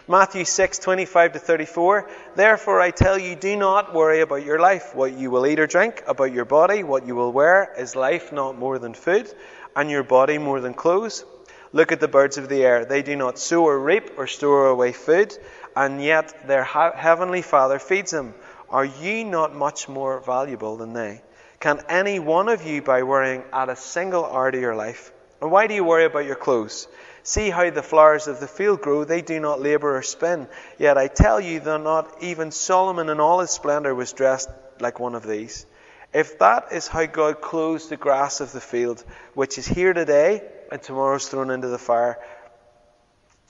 Matthew 0.07 0.45
6 0.45 0.79
25 0.79 1.33
to 1.33 1.39
34. 1.39 2.09
Therefore 2.35 2.81
I 2.81 2.91
tell 2.91 3.17
you, 3.17 3.35
do 3.35 3.55
not 3.55 3.93
worry 3.93 4.21
about 4.21 4.43
your 4.43 4.59
life, 4.59 4.95
what 4.95 5.13
you 5.13 5.29
will 5.29 5.45
eat 5.45 5.59
or 5.59 5.67
drink, 5.67 6.03
about 6.07 6.33
your 6.33 6.45
body, 6.45 6.83
what 6.83 7.05
you 7.05 7.15
will 7.15 7.31
wear. 7.31 7.73
Is 7.77 7.95
life 7.95 8.33
not 8.33 8.57
more 8.57 8.79
than 8.79 8.93
food, 8.93 9.31
and 9.75 9.91
your 9.91 10.03
body 10.03 10.37
more 10.37 10.59
than 10.59 10.73
clothes? 10.73 11.23
Look 11.71 11.91
at 11.91 11.99
the 11.99 12.07
birds 12.07 12.37
of 12.37 12.49
the 12.49 12.63
air. 12.63 12.83
They 12.83 13.03
do 13.03 13.15
not 13.15 13.37
sow 13.37 13.63
or 13.63 13.79
reap 13.79 14.17
or 14.17 14.27
store 14.27 14.67
away 14.67 14.91
food, 14.91 15.37
and 15.75 16.03
yet 16.03 16.47
their 16.47 16.63
heavenly 16.63 17.43
Father 17.43 17.79
feeds 17.79 18.11
them. 18.11 18.33
Are 18.69 18.85
you 18.85 19.23
not 19.23 19.55
much 19.55 19.87
more 19.87 20.19
valuable 20.19 20.77
than 20.77 20.93
they? 20.93 21.21
Can 21.59 21.79
any 21.87 22.19
one 22.19 22.49
of 22.49 22.65
you, 22.65 22.81
by 22.81 23.03
worrying, 23.03 23.43
add 23.53 23.69
a 23.69 23.75
single 23.75 24.25
hour 24.25 24.51
to 24.51 24.59
your 24.59 24.75
life? 24.75 25.11
And 25.41 25.51
why 25.51 25.67
do 25.67 25.73
you 25.73 25.83
worry 25.83 26.05
about 26.05 26.25
your 26.25 26.35
clothes? 26.35 26.87
See 27.23 27.49
how 27.49 27.69
the 27.69 27.83
flowers 27.83 28.27
of 28.27 28.39
the 28.39 28.47
field 28.47 28.81
grow. 28.81 29.03
They 29.03 29.21
do 29.21 29.39
not 29.39 29.61
labor 29.61 29.97
or 29.97 30.01
spin. 30.01 30.47
Yet 30.79 30.97
I 30.97 31.07
tell 31.07 31.39
you 31.39 31.59
that 31.59 31.81
not 31.81 32.21
even 32.21 32.51
Solomon 32.51 33.09
in 33.09 33.19
all 33.19 33.39
his 33.39 33.51
splendor 33.51 33.93
was 33.93 34.13
dressed 34.13 34.49
like 34.79 34.99
one 34.99 35.15
of 35.15 35.25
these. 35.25 35.65
If 36.13 36.39
that 36.39 36.73
is 36.73 36.87
how 36.87 37.05
God 37.05 37.39
clothes 37.39 37.87
the 37.87 37.97
grass 37.97 38.41
of 38.41 38.51
the 38.51 38.59
field, 38.59 39.03
which 39.33 39.57
is 39.57 39.67
here 39.67 39.93
today 39.93 40.41
and 40.71 40.81
tomorrow 40.81 41.15
is 41.15 41.27
thrown 41.27 41.51
into 41.51 41.67
the 41.67 41.77
fire, 41.77 42.17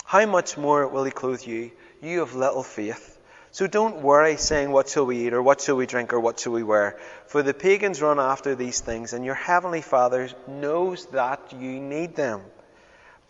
how 0.06 0.26
much 0.26 0.58
more 0.58 0.88
will 0.88 1.06
he 1.06 1.12
clothe 1.12 1.42
you, 1.42 1.72
you 2.02 2.22
of 2.22 2.36
little 2.36 2.64
faith? 2.64 3.18
So 3.52 3.68
don't 3.68 4.02
worry 4.02 4.38
saying, 4.38 4.72
What 4.72 4.90
shall 4.90 5.06
we 5.06 5.28
eat, 5.28 5.34
or 5.34 5.42
what 5.42 5.60
shall 5.60 5.76
we 5.76 5.86
drink, 5.86 6.14
or 6.14 6.20
what 6.20 6.40
shall 6.40 6.54
we 6.54 6.64
wear? 6.64 6.98
For 7.28 7.44
the 7.44 7.54
pagans 7.54 8.02
run 8.02 8.20
after 8.20 8.56
these 8.56 8.80
things, 8.80 9.14
and 9.14 9.26
your 9.26 9.36
heavenly 9.36 9.82
Father 9.82 10.30
knows 10.48 11.06
that 11.08 11.54
you 11.54 11.80
need 11.80 12.16
them. 12.16 12.42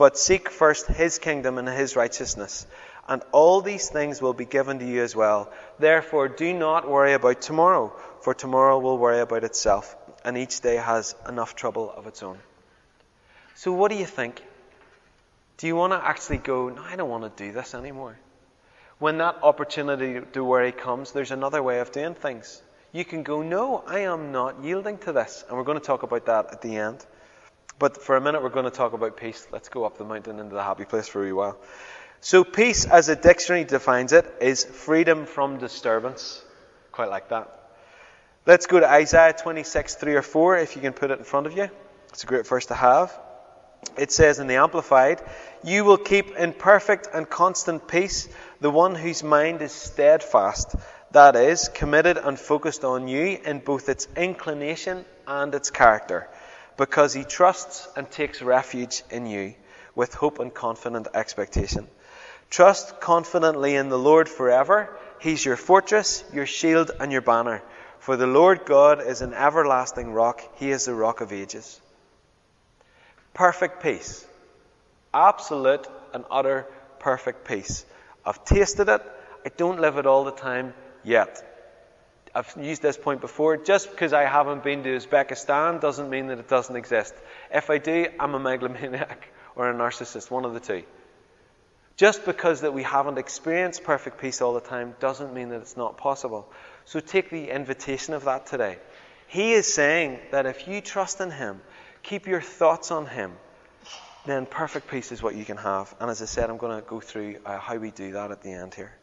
But 0.02 0.18
seek 0.18 0.50
first 0.50 0.88
his 0.88 1.20
kingdom 1.20 1.60
and 1.60 1.70
his 1.70 1.96
righteousness, 1.96 2.66
and 3.08 3.22
all 3.32 3.62
these 3.62 3.88
things 3.88 4.20
will 4.20 4.34
be 4.34 4.46
given 4.46 4.80
to 4.80 4.86
you 4.86 5.04
as 5.04 5.16
well. 5.16 5.54
Therefore, 5.78 6.28
do 6.28 6.56
not 6.56 6.90
worry 6.90 7.14
about 7.14 7.40
tomorrow, 7.40 7.94
for 8.22 8.34
tomorrow 8.34 8.80
will 8.80 8.98
worry 8.98 9.20
about 9.20 9.44
itself, 9.44 9.96
and 10.26 10.40
each 10.40 10.62
day 10.62 10.78
has 10.78 11.14
enough 11.30 11.56
trouble 11.56 11.92
of 11.92 12.08
its 12.08 12.24
own. 12.24 12.40
So, 13.54 13.74
what 13.74 13.92
do 13.92 13.96
you 13.96 14.08
think? 14.08 14.42
Do 15.58 15.68
you 15.68 15.76
want 15.76 15.94
to 15.94 16.04
actually 16.04 16.40
go, 16.40 16.70
No, 16.70 16.82
I 16.82 16.96
don't 16.96 17.12
want 17.12 17.38
to 17.38 17.44
do 17.44 17.52
this 17.52 17.76
anymore? 17.76 18.18
when 18.98 19.20
that 19.20 19.38
opportunity 19.44 20.20
to 20.34 20.44
worry 20.44 20.72
comes, 20.72 21.12
there's 21.12 21.30
another 21.30 21.62
way 21.62 21.80
of 21.80 21.92
doing 21.92 22.16
things. 22.16 22.60
You 22.92 23.06
can 23.06 23.22
go, 23.22 23.44
No, 23.44 23.84
I 23.86 24.00
am 24.00 24.32
not 24.32 24.64
yielding 24.64 24.98
to 25.06 25.14
this. 25.14 25.46
And 25.48 25.56
we're 25.56 25.64
going 25.64 25.80
to 25.80 25.86
talk 25.86 26.02
about 26.02 26.26
that 26.26 26.54
at 26.54 26.64
the 26.64 26.78
end. 26.78 27.06
But 27.82 28.04
for 28.04 28.15
a 28.15 28.22
minute, 28.22 28.44
we're 28.44 28.50
going 28.50 28.65
to 28.65 28.70
talk 28.70 28.94
about 28.94 29.17
peace. 29.17 29.48
Let's 29.52 29.67
go 29.67 29.86
up 29.86 29.98
the 29.98 30.04
mountain 30.06 30.39
into 30.39 30.54
the 30.54 30.62
happy 30.62 30.86
place 30.86 31.08
for 31.08 31.24
a 31.24 31.26
wee 31.26 31.32
while. 31.32 31.58
So, 32.20 32.44
peace, 32.44 32.86
as 32.86 33.10
a 33.10 33.15
dictionary 33.15 33.63
defines 33.63 34.13
it, 34.13 34.32
is 34.39 34.63
freedom 34.63 35.26
from 35.26 35.58
disturbance. 35.58 36.44
Quite 36.91 37.10
like 37.10 37.30
that. 37.30 37.50
Let's 38.46 38.67
go 38.67 38.80
to 38.80 38.88
Isaiah 38.88 39.34
26, 39.34 39.96
3 39.96 40.13
or 40.13 40.22
4, 40.22 40.60
if 40.60 40.76
you 40.76 40.82
can 40.84 40.94
put 40.94 41.10
it 41.10 41.17
in 41.17 41.26
front 41.26 41.48
of 41.48 41.58
you. 41.58 41.72
It's 42.10 42.24
a 42.24 42.28
great 42.28 42.46
verse 42.46 42.67
to 42.67 42.76
have. 42.76 43.20
It 43.98 44.12
says 44.12 44.38
in 44.38 44.46
the 44.46 44.58
Amplified, 44.58 45.20
You 45.63 45.84
will 45.84 45.98
keep 45.98 46.36
in 46.36 46.54
perfect 46.54 47.08
and 47.12 47.28
constant 47.28 47.88
peace 47.88 48.30
the 48.60 48.70
one 48.70 48.94
whose 48.94 49.24
mind 49.24 49.63
is 49.63 49.72
steadfast, 49.72 50.76
that 51.13 51.36
is, 51.36 51.67
committed 51.67 52.17
and 52.17 52.39
focused 52.39 52.84
on 52.84 53.08
you 53.08 53.39
in 53.44 53.58
both 53.58 53.89
its 53.89 54.08
inclination 54.15 55.04
and 55.26 55.56
its 55.56 55.72
character, 55.72 56.30
because 56.78 57.14
he 57.14 57.24
trusts 57.24 57.88
and 57.96 58.10
takes 58.10 58.42
refuge 58.42 59.04
in 59.10 59.26
you 59.26 59.54
with 59.96 60.14
hope 60.14 60.40
and 60.40 60.54
confident 60.54 61.08
expectation. 61.14 61.88
Trust 62.50 63.00
confidently 63.00 63.76
in 63.76 63.90
the 63.90 64.00
Lord 64.00 64.28
forever. 64.28 64.98
He's 65.20 65.44
your 65.44 65.58
fortress, 65.58 66.24
your 66.34 66.46
shield, 66.46 66.92
and 67.00 67.12
your 67.12 67.22
banner. 67.22 67.64
For 68.00 68.18
the 68.18 68.28
Lord 68.28 68.66
God 68.66 69.06
is 69.06 69.22
an 69.22 69.34
everlasting 69.34 70.12
rock. 70.12 70.42
He 70.56 70.72
is 70.72 70.86
the 70.86 70.94
rock 70.94 71.22
of 71.22 71.32
ages. 71.32 71.80
Perfect 73.34 73.82
peace. 73.84 74.26
Absolute 75.14 75.88
and 76.14 76.26
utter 76.32 76.68
perfect 77.00 77.48
peace. 77.48 77.86
I've 78.26 78.44
tasted 78.46 78.90
it. 78.90 79.02
I 79.46 79.50
don't 79.56 79.80
live 79.80 79.98
it 79.98 80.06
all 80.06 80.24
the 80.24 80.32
time 80.32 80.74
yet. 81.04 81.51
I've 82.34 82.56
used 82.60 82.82
this 82.82 82.98
point 82.98 83.22
before. 83.22 83.58
Just 83.58 83.91
because 83.91 84.13
I 84.13 84.24
haven't 84.24 84.63
been 84.63 84.84
to 84.84 84.89
Uzbekistan 84.98 85.82
doesn't 85.82 86.10
mean 86.10 86.28
that 86.28 86.39
it 86.39 86.48
doesn't 86.48 86.76
exist. 86.76 87.13
If 87.54 87.70
I 87.70 87.78
do, 87.78 88.08
I'm 88.20 88.36
a 88.36 88.39
megalomaniac 88.39 89.28
or 89.56 89.70
a 89.70 89.74
narcissist, 89.74 90.32
one 90.32 90.46
of 90.46 90.54
the 90.54 90.60
two. 90.60 90.84
Just 91.98 92.26
because 92.26 92.62
that 92.62 92.74
we 92.74 92.84
haven't 92.84 93.17
experienced 93.17 93.84
perfect 93.84 94.20
peace 94.20 94.41
all 94.41 94.54
the 94.54 94.62
time 94.62 94.96
doesn't 95.00 95.34
mean 95.34 95.50
that 95.50 95.62
it's 95.62 95.78
not 95.78 95.98
possible. 95.98 96.52
So 96.86 97.00
take 97.00 97.30
the 97.30 97.50
invitation 97.54 98.13
of 98.13 98.26
that 98.26 98.46
today. 98.46 98.78
He 99.28 99.54
is 99.54 99.72
saying 99.72 100.20
that 100.32 100.46
if 100.46 100.67
you 100.67 100.82
trust 100.82 101.22
in 101.22 101.32
Him, 101.32 101.62
keep 102.02 102.28
your 102.28 102.41
thoughts 102.41 102.91
on 102.91 103.06
Him, 103.06 103.34
then 104.26 104.46
perfect 104.46 104.89
peace 104.89 105.12
is 105.12 105.22
what 105.22 105.36
you 105.36 105.46
can 105.46 105.58
have. 105.58 105.94
And 106.00 106.10
as 106.10 106.22
I 106.22 106.26
said, 106.26 106.50
I'm 106.50 106.58
going 106.58 106.80
to 106.80 106.88
go 106.88 107.00
through 107.00 107.38
uh, 107.46 107.60
how 107.60 107.78
we 107.78 107.91
do 107.91 108.13
that 108.13 108.32
at 108.32 108.41
the 108.41 108.52
end 108.52 108.74
here. 108.74 108.94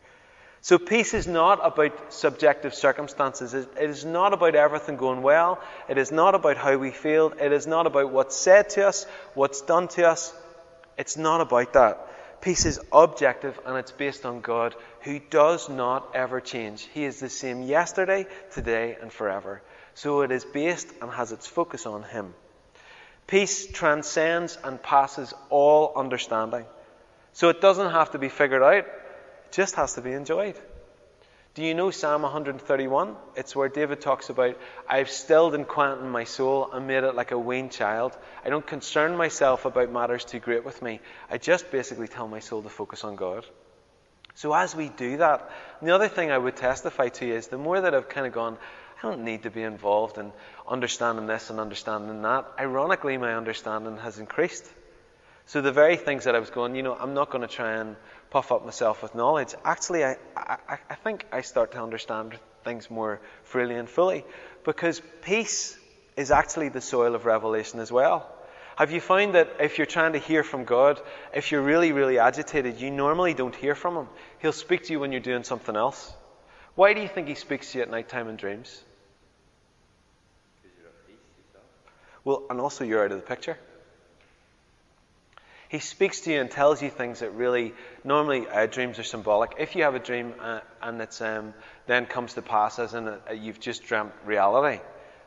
So 0.60 0.78
peace 0.78 1.14
is 1.14 1.26
not 1.26 1.60
about 1.64 2.12
subjective 2.12 2.74
circumstances. 2.74 3.54
It 3.54 3.68
is 3.76 4.04
not 4.04 4.32
about 4.32 4.54
everything 4.54 4.96
going 4.96 5.22
well. 5.22 5.60
It 5.88 5.98
is 5.98 6.10
not 6.10 6.34
about 6.34 6.56
how 6.56 6.76
we 6.76 6.90
feel. 6.90 7.32
It 7.40 7.52
is 7.52 7.66
not 7.66 7.86
about 7.86 8.10
what's 8.10 8.36
said 8.36 8.70
to 8.70 8.86
us, 8.86 9.06
what's 9.34 9.62
done 9.62 9.88
to 9.88 10.08
us. 10.08 10.34
It's 10.96 11.16
not 11.16 11.40
about 11.40 11.72
that. 11.74 12.40
Peace 12.40 12.66
is 12.66 12.80
objective 12.92 13.58
and 13.66 13.76
it's 13.78 13.92
based 13.92 14.24
on 14.26 14.40
God 14.40 14.74
who 15.02 15.18
does 15.18 15.68
not 15.68 16.10
ever 16.14 16.40
change. 16.40 16.82
He 16.92 17.04
is 17.04 17.20
the 17.20 17.28
same 17.28 17.62
yesterday, 17.62 18.26
today, 18.52 18.96
and 19.00 19.12
forever. 19.12 19.62
So 19.94 20.22
it 20.22 20.30
is 20.30 20.44
based 20.44 20.88
and 21.00 21.10
has 21.10 21.32
its 21.32 21.46
focus 21.46 21.86
on 21.86 22.02
Him. 22.02 22.34
Peace 23.26 23.66
transcends 23.66 24.56
and 24.62 24.82
passes 24.82 25.34
all 25.50 25.92
understanding. 25.96 26.64
So 27.32 27.48
it 27.48 27.60
doesn't 27.60 27.90
have 27.90 28.12
to 28.12 28.18
be 28.18 28.28
figured 28.28 28.62
out, 28.62 28.86
just 29.52 29.74
has 29.76 29.94
to 29.94 30.00
be 30.00 30.12
enjoyed. 30.12 30.58
Do 31.54 31.64
you 31.64 31.74
know 31.74 31.90
Psalm 31.90 32.22
131? 32.22 33.16
It's 33.34 33.56
where 33.56 33.68
David 33.68 34.00
talks 34.00 34.30
about, 34.30 34.56
I've 34.88 35.10
stilled 35.10 35.56
and 35.56 35.66
quietened 35.66 36.12
my 36.12 36.22
soul 36.22 36.70
and 36.72 36.86
made 36.86 37.02
it 37.02 37.16
like 37.16 37.32
a 37.32 37.38
weaned 37.38 37.72
child. 37.72 38.16
I 38.44 38.48
don't 38.50 38.66
concern 38.66 39.16
myself 39.16 39.64
about 39.64 39.90
matters 39.90 40.24
too 40.24 40.38
great 40.38 40.64
with 40.64 40.80
me. 40.82 41.00
I 41.28 41.38
just 41.38 41.72
basically 41.72 42.06
tell 42.06 42.28
my 42.28 42.38
soul 42.38 42.62
to 42.62 42.68
focus 42.68 43.02
on 43.02 43.16
God. 43.16 43.44
So 44.36 44.54
as 44.54 44.76
we 44.76 44.88
do 44.88 45.16
that, 45.16 45.50
the 45.82 45.92
other 45.92 46.06
thing 46.06 46.30
I 46.30 46.38
would 46.38 46.54
testify 46.54 47.08
to 47.08 47.28
is 47.28 47.48
the 47.48 47.58
more 47.58 47.80
that 47.80 47.92
I've 47.92 48.08
kind 48.08 48.26
of 48.26 48.32
gone, 48.32 48.56
I 49.02 49.08
don't 49.08 49.24
need 49.24 49.42
to 49.42 49.50
be 49.50 49.62
involved 49.62 50.16
in 50.16 50.32
understanding 50.68 51.26
this 51.26 51.50
and 51.50 51.58
understanding 51.58 52.22
that. 52.22 52.46
Ironically, 52.56 53.16
my 53.16 53.34
understanding 53.34 53.96
has 53.96 54.20
increased. 54.20 54.64
So 55.46 55.60
the 55.60 55.72
very 55.72 55.96
things 55.96 56.24
that 56.24 56.36
I 56.36 56.38
was 56.38 56.50
going, 56.50 56.76
you 56.76 56.82
know, 56.82 56.94
I'm 56.94 57.14
not 57.14 57.30
going 57.30 57.42
to 57.42 57.52
try 57.52 57.78
and 57.78 57.96
puff 58.30 58.52
up 58.52 58.64
myself 58.64 59.02
with 59.02 59.14
knowledge. 59.14 59.54
Actually, 59.64 60.04
I, 60.04 60.16
I, 60.36 60.78
I 60.90 60.94
think 60.94 61.26
I 61.32 61.40
start 61.40 61.72
to 61.72 61.82
understand 61.82 62.38
things 62.64 62.90
more 62.90 63.20
freely 63.44 63.76
and 63.76 63.88
fully 63.88 64.24
because 64.64 65.00
peace 65.22 65.78
is 66.16 66.30
actually 66.30 66.68
the 66.68 66.80
soil 66.80 67.14
of 67.14 67.24
revelation 67.24 67.80
as 67.80 67.90
well. 67.90 68.30
Have 68.76 68.92
you 68.92 69.00
found 69.00 69.34
that 69.34 69.56
if 69.58 69.78
you're 69.78 69.86
trying 69.86 70.12
to 70.12 70.18
hear 70.18 70.44
from 70.44 70.64
God, 70.64 71.00
if 71.34 71.50
you're 71.50 71.62
really, 71.62 71.92
really 71.92 72.18
agitated, 72.18 72.80
you 72.80 72.90
normally 72.90 73.34
don't 73.34 73.54
hear 73.54 73.74
from 73.74 73.96
Him? 73.96 74.08
He'll 74.40 74.52
speak 74.52 74.84
to 74.84 74.92
you 74.92 75.00
when 75.00 75.10
you're 75.10 75.20
doing 75.20 75.42
something 75.42 75.74
else. 75.74 76.12
Why 76.76 76.94
do 76.94 77.00
you 77.00 77.08
think 77.08 77.26
He 77.26 77.34
speaks 77.34 77.72
to 77.72 77.78
you 77.78 77.82
at 77.82 77.90
night 77.90 78.08
time 78.08 78.28
in 78.28 78.36
dreams? 78.36 78.84
Well, 82.24 82.44
and 82.50 82.60
also 82.60 82.84
you're 82.84 83.04
out 83.04 83.10
of 83.10 83.18
the 83.18 83.26
picture. 83.26 83.58
He 85.68 85.80
speaks 85.80 86.20
to 86.20 86.32
you 86.32 86.40
and 86.40 86.50
tells 86.50 86.82
you 86.82 86.88
things 86.88 87.20
that 87.20 87.32
really, 87.32 87.74
normally 88.02 88.48
uh, 88.48 88.66
dreams 88.66 88.98
are 88.98 89.04
symbolic. 89.04 89.54
If 89.58 89.76
you 89.76 89.82
have 89.82 89.94
a 89.94 89.98
dream 89.98 90.34
uh, 90.40 90.60
and 90.80 91.00
it 91.00 91.20
um, 91.20 91.52
then 91.86 92.06
comes 92.06 92.34
to 92.34 92.42
pass 92.42 92.78
as 92.78 92.94
in 92.94 93.06
a, 93.06 93.20
uh, 93.28 93.32
you've 93.34 93.60
just 93.60 93.84
dreamt 93.84 94.12
reality, 94.24 94.80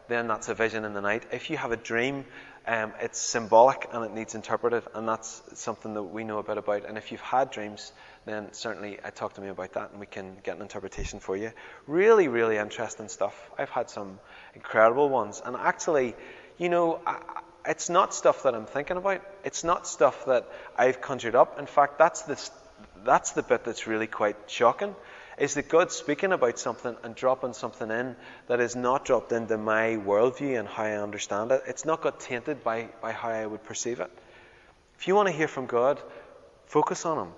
then 0.08 0.28
that's 0.28 0.50
a 0.50 0.56
vision 0.56 0.84
in 0.84 0.94
the 0.94 1.02
night. 1.02 1.24
If 1.32 1.52
you 1.52 1.58
have 1.58 1.72
a 1.72 1.78
dream, 1.78 2.26
um, 2.66 2.92
it's 3.00 3.20
symbolic 3.20 3.88
and 3.94 4.04
it 4.04 4.14
needs 4.14 4.34
interpreted, 4.34 4.84
and 4.96 5.08
that's 5.08 5.42
something 5.54 5.94
that 5.94 6.04
we 6.04 6.24
know 6.24 6.40
a 6.40 6.44
bit 6.44 6.58
about. 6.58 6.86
And 6.86 6.98
if 6.98 7.12
you've 7.12 7.22
had 7.22 7.52
dreams, 7.52 7.92
then 8.26 8.52
certainly 8.52 9.00
uh, 9.00 9.12
talk 9.12 9.34
to 9.34 9.42
me 9.42 9.50
about 9.50 9.74
that 9.74 9.92
and 9.92 10.00
we 10.00 10.08
can 10.08 10.38
get 10.44 10.56
an 10.56 10.64
interpretation 10.64 11.20
for 11.20 11.38
you. 11.38 11.52
Really, 11.86 12.28
really 12.28 12.58
interesting 12.58 13.10
stuff. 13.10 13.52
I've 13.60 13.70
had 13.70 13.92
some 13.92 14.20
incredible 14.56 15.10
ones. 15.10 15.42
And 15.44 15.56
actually, 15.56 16.16
you 16.58 16.70
know, 16.70 17.00
I, 17.06 17.42
it's 17.66 17.90
not 17.90 18.14
stuff 18.14 18.44
that 18.44 18.56
I'm 18.56 18.66
thinking 18.66 18.98
about. 18.98 19.22
It's 19.44 19.64
not 19.64 19.88
stuff 19.88 20.26
that 20.26 20.48
I've 20.78 21.02
conjured 21.02 21.36
up. 21.36 21.60
In 21.60 21.66
fact, 21.66 21.98
that's 21.98 22.24
the, 22.24 22.50
that's 23.04 23.32
the 23.32 23.44
bit 23.44 23.64
that's 23.64 23.88
really 23.88 24.08
quite 24.08 24.36
shocking. 24.48 24.96
Is 25.38 25.54
that 25.56 25.70
God's 25.70 25.96
speaking 25.96 26.34
about 26.34 26.60
something 26.60 26.96
and 27.04 27.16
dropping 27.16 27.54
something 27.54 27.90
in 27.90 28.16
that 28.48 28.60
is 28.60 28.76
not 28.76 29.06
dropped 29.06 29.32
into 29.32 29.58
my 29.58 29.98
worldview 30.06 30.60
and 30.60 30.68
how 30.68 30.84
I 30.84 30.98
understand 30.98 31.52
it. 31.52 31.64
It's 31.68 31.86
not 31.86 32.02
got 32.02 32.20
tainted 32.20 32.64
by, 32.64 32.90
by 33.02 33.12
how 33.12 33.30
I 33.30 33.46
would 33.46 33.64
perceive 33.64 34.02
it. 34.02 34.12
If 35.00 35.08
you 35.08 35.16
want 35.16 35.30
to 35.30 35.34
hear 35.34 35.48
from 35.48 35.66
God, 35.66 36.00
focus 36.68 37.06
on 37.06 37.28
Him. 37.28 37.34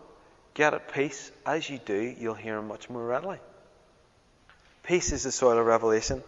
Get 0.53 0.73
at 0.73 0.93
peace. 0.93 1.31
As 1.45 1.69
you 1.69 1.79
do, 1.79 2.15
you'll 2.19 2.33
hear 2.33 2.57
Him 2.57 2.67
much 2.67 2.89
more 2.89 3.05
readily. 3.05 3.39
Peace 4.83 5.13
is 5.13 5.23
the 5.23 5.31
soil 5.31 5.57
of 5.57 5.65
revelation. 5.65 6.21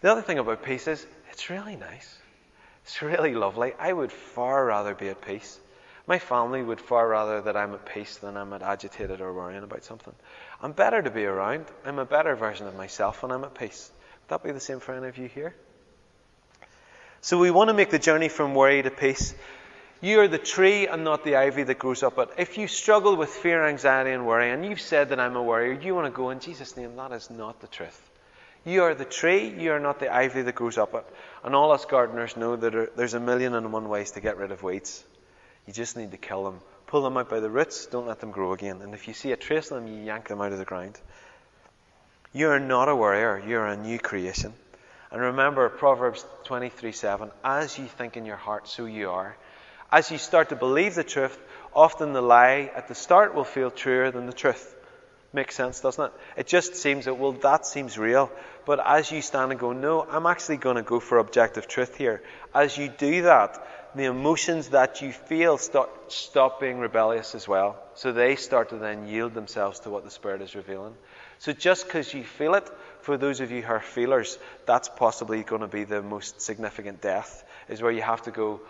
The 0.00 0.10
other 0.10 0.22
thing 0.22 0.38
about 0.38 0.62
peace 0.62 0.86
is 0.88 1.04
it's 1.30 1.50
really 1.50 1.76
nice. 1.76 2.18
It's 2.86 3.02
really 3.02 3.34
lovely. 3.34 3.72
I 3.80 3.92
would 3.92 4.12
far 4.12 4.64
rather 4.64 4.94
be 4.94 5.08
at 5.08 5.20
peace. 5.20 5.58
My 6.06 6.20
family 6.20 6.62
would 6.62 6.80
far 6.80 7.08
rather 7.08 7.42
that 7.42 7.56
I'm 7.56 7.74
at 7.74 7.84
peace 7.84 8.18
than 8.18 8.36
I'm 8.36 8.52
at 8.52 8.62
agitated 8.62 9.20
or 9.20 9.34
worrying 9.34 9.64
about 9.64 9.82
something. 9.82 10.14
I'm 10.62 10.70
better 10.70 11.02
to 11.02 11.10
be 11.10 11.24
around. 11.24 11.64
I'm 11.84 11.98
a 11.98 12.04
better 12.04 12.36
version 12.36 12.68
of 12.68 12.76
myself 12.76 13.24
when 13.24 13.32
I'm 13.32 13.42
at 13.42 13.56
peace. 13.58 13.90
Would 14.22 14.28
that 14.28 14.44
be 14.44 14.52
the 14.52 14.60
same 14.60 14.78
for 14.78 14.94
any 14.94 15.08
of 15.08 15.18
you 15.18 15.26
here? 15.26 15.52
So 17.22 17.40
we 17.40 17.50
want 17.50 17.70
to 17.70 17.74
make 17.74 17.90
the 17.90 17.98
journey 17.98 18.28
from 18.28 18.54
worry 18.54 18.80
to 18.84 18.90
peace. 18.90 19.34
You 20.00 20.20
are 20.20 20.28
the 20.28 20.38
tree 20.38 20.86
and 20.86 21.02
not 21.02 21.24
the 21.24 21.34
ivy 21.34 21.64
that 21.64 21.80
grows 21.80 22.04
up 22.04 22.18
it. 22.18 22.28
If 22.38 22.56
you 22.56 22.68
struggle 22.68 23.16
with 23.16 23.30
fear, 23.30 23.66
anxiety, 23.66 24.12
and 24.12 24.28
worry, 24.28 24.52
and 24.52 24.64
you've 24.64 24.80
said 24.80 25.08
that 25.08 25.18
I'm 25.18 25.34
a 25.34 25.42
worrier, 25.42 25.72
you 25.72 25.92
want 25.96 26.06
to 26.06 26.16
go 26.16 26.30
in 26.30 26.38
Jesus' 26.38 26.76
name. 26.76 26.94
That 26.94 27.10
is 27.10 27.30
not 27.30 27.60
the 27.60 27.66
truth. 27.66 28.05
You 28.66 28.82
are 28.82 28.96
the 28.96 29.04
tree, 29.04 29.48
you 29.48 29.70
are 29.70 29.78
not 29.78 30.00
the 30.00 30.12
ivy 30.12 30.42
that 30.42 30.54
grows 30.56 30.76
up 30.76 30.92
it. 30.92 31.06
And 31.44 31.54
all 31.54 31.70
us 31.70 31.84
gardeners 31.84 32.36
know 32.36 32.56
that 32.56 32.96
there's 32.96 33.14
a 33.14 33.20
million 33.20 33.54
and 33.54 33.72
one 33.72 33.88
ways 33.88 34.10
to 34.12 34.20
get 34.20 34.38
rid 34.38 34.50
of 34.50 34.64
weeds. 34.64 35.04
You 35.68 35.72
just 35.72 35.96
need 35.96 36.10
to 36.10 36.16
kill 36.16 36.42
them. 36.42 36.58
Pull 36.88 37.02
them 37.02 37.16
out 37.16 37.30
by 37.30 37.38
the 37.38 37.48
roots, 37.48 37.86
don't 37.86 38.08
let 38.08 38.18
them 38.18 38.32
grow 38.32 38.52
again. 38.52 38.82
And 38.82 38.92
if 38.92 39.06
you 39.06 39.14
see 39.14 39.30
a 39.30 39.36
trace 39.36 39.70
of 39.70 39.76
them, 39.76 39.86
you 39.86 40.02
yank 40.02 40.26
them 40.26 40.40
out 40.40 40.50
of 40.50 40.58
the 40.58 40.64
ground. 40.64 40.98
You 42.32 42.50
are 42.50 42.58
not 42.58 42.88
a 42.88 42.96
warrior, 42.96 43.40
you 43.46 43.56
are 43.58 43.68
a 43.68 43.76
new 43.76 44.00
creation. 44.00 44.52
And 45.12 45.20
remember 45.20 45.68
Proverbs 45.68 46.26
23 46.44 46.90
7 46.90 47.30
As 47.44 47.78
you 47.78 47.86
think 47.86 48.16
in 48.16 48.26
your 48.26 48.36
heart, 48.36 48.66
so 48.66 48.84
you 48.84 49.10
are. 49.10 49.36
As 49.92 50.10
you 50.10 50.18
start 50.18 50.48
to 50.48 50.56
believe 50.56 50.96
the 50.96 51.04
truth, 51.04 51.38
often 51.72 52.12
the 52.12 52.20
lie 52.20 52.72
at 52.74 52.88
the 52.88 52.96
start 52.96 53.32
will 53.32 53.44
feel 53.44 53.70
truer 53.70 54.10
than 54.10 54.26
the 54.26 54.32
truth. 54.32 54.75
Makes 55.36 55.54
sense, 55.54 55.80
doesn't 55.80 56.02
it? 56.02 56.12
It 56.38 56.46
just 56.46 56.76
seems 56.76 57.04
that, 57.04 57.18
well, 57.18 57.32
that 57.32 57.66
seems 57.66 57.98
real. 57.98 58.32
But 58.64 58.80
as 58.82 59.12
you 59.12 59.20
stand 59.20 59.50
and 59.50 59.60
go, 59.60 59.74
no, 59.74 60.00
I'm 60.10 60.24
actually 60.24 60.56
going 60.56 60.76
to 60.76 60.82
go 60.82 60.98
for 60.98 61.18
objective 61.18 61.68
truth 61.68 61.94
here. 61.94 62.22
As 62.54 62.78
you 62.78 62.88
do 62.88 63.20
that, 63.24 63.62
the 63.94 64.04
emotions 64.04 64.70
that 64.70 65.02
you 65.02 65.12
feel 65.12 65.58
start, 65.58 65.90
stop 66.10 66.58
being 66.58 66.78
rebellious 66.78 67.34
as 67.34 67.46
well. 67.46 67.76
So 67.96 68.12
they 68.12 68.36
start 68.36 68.70
to 68.70 68.76
then 68.78 69.08
yield 69.08 69.34
themselves 69.34 69.80
to 69.80 69.90
what 69.90 70.04
the 70.04 70.10
Spirit 70.10 70.40
is 70.40 70.54
revealing. 70.54 70.94
So 71.38 71.52
just 71.52 71.84
because 71.84 72.14
you 72.14 72.24
feel 72.24 72.54
it, 72.54 72.66
for 73.02 73.18
those 73.18 73.40
of 73.40 73.50
you 73.50 73.60
who 73.60 73.74
are 73.74 73.80
feelers, 73.80 74.38
that's 74.64 74.88
possibly 74.88 75.42
going 75.42 75.60
to 75.60 75.68
be 75.68 75.84
the 75.84 76.00
most 76.00 76.40
significant 76.40 77.02
death, 77.02 77.44
is 77.68 77.82
where 77.82 77.92
you 77.92 78.00
have 78.00 78.22
to 78.22 78.30
go, 78.30 78.62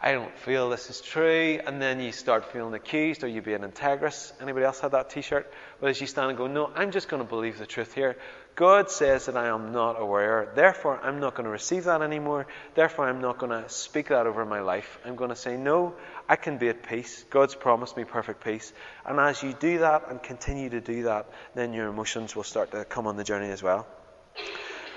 I 0.00 0.12
don't 0.12 0.36
feel 0.38 0.70
this 0.70 0.90
is 0.90 1.00
true, 1.00 1.58
and 1.66 1.82
then 1.82 1.98
you 1.98 2.12
start 2.12 2.52
feeling 2.52 2.72
accused, 2.72 3.24
or 3.24 3.26
you 3.26 3.42
being 3.42 3.62
integrous. 3.62 4.32
Anybody 4.40 4.64
else 4.64 4.78
had 4.78 4.92
that 4.92 5.10
T-shirt? 5.10 5.52
But 5.80 5.90
as 5.90 6.00
you 6.00 6.06
stand 6.06 6.28
and 6.28 6.38
go, 6.38 6.46
no, 6.46 6.70
I'm 6.72 6.92
just 6.92 7.08
going 7.08 7.20
to 7.20 7.28
believe 7.28 7.58
the 7.58 7.66
truth 7.66 7.94
here. 7.94 8.16
God 8.54 8.92
says 8.92 9.26
that 9.26 9.36
I 9.36 9.48
am 9.48 9.72
not 9.72 10.00
aware, 10.00 10.52
therefore 10.54 11.00
I'm 11.02 11.18
not 11.18 11.34
going 11.34 11.46
to 11.46 11.50
receive 11.50 11.84
that 11.84 12.00
anymore. 12.00 12.46
Therefore 12.76 13.08
I'm 13.08 13.20
not 13.20 13.38
going 13.38 13.50
to 13.50 13.68
speak 13.68 14.08
that 14.08 14.28
over 14.28 14.44
my 14.44 14.60
life. 14.60 15.00
I'm 15.04 15.16
going 15.16 15.30
to 15.30 15.36
say, 15.36 15.56
no, 15.56 15.94
I 16.28 16.36
can 16.36 16.58
be 16.58 16.68
at 16.68 16.84
peace. 16.84 17.24
God's 17.28 17.56
promised 17.56 17.96
me 17.96 18.04
perfect 18.04 18.44
peace. 18.44 18.72
And 19.04 19.18
as 19.18 19.42
you 19.42 19.52
do 19.52 19.80
that 19.80 20.10
and 20.10 20.22
continue 20.22 20.70
to 20.70 20.80
do 20.80 21.04
that, 21.04 21.26
then 21.56 21.72
your 21.72 21.88
emotions 21.88 22.36
will 22.36 22.44
start 22.44 22.70
to 22.70 22.84
come 22.84 23.08
on 23.08 23.16
the 23.16 23.24
journey 23.24 23.50
as 23.50 23.64
well. 23.64 23.84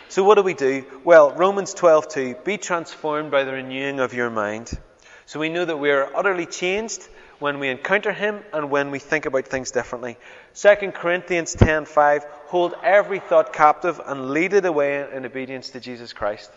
So 0.10 0.24
what 0.24 0.36
do 0.36 0.44
we 0.44 0.54
do? 0.54 0.86
Well, 1.04 1.32
Romans 1.32 1.74
12:2, 1.74 2.44
be 2.44 2.58
transformed 2.58 3.32
by 3.32 3.46
the 3.46 3.54
renewing 3.54 4.00
of 4.00 4.14
your 4.14 4.30
mind. 4.30 4.78
So 5.26 5.40
we 5.40 5.50
know 5.50 5.66
that 5.66 5.78
we 5.78 5.92
are 5.92 6.16
utterly 6.16 6.46
changed 6.46 7.08
when 7.40 7.60
we 7.60 7.70
encounter 7.70 8.14
Him 8.14 8.42
and 8.54 8.70
when 8.70 8.92
we 8.92 9.00
think 9.00 9.26
about 9.26 9.48
things 9.48 9.72
differently. 9.72 10.18
2 10.54 10.92
Corinthians 10.94 11.56
10:5 11.56 12.24
hold 12.48 12.76
every 12.84 13.20
thought 13.20 13.54
captive 13.54 14.00
and 14.06 14.32
lead 14.32 14.54
it 14.54 14.66
away 14.66 15.08
in 15.12 15.26
obedience 15.26 15.72
to 15.72 15.80
Jesus 15.80 16.14
Christ. 16.14 16.52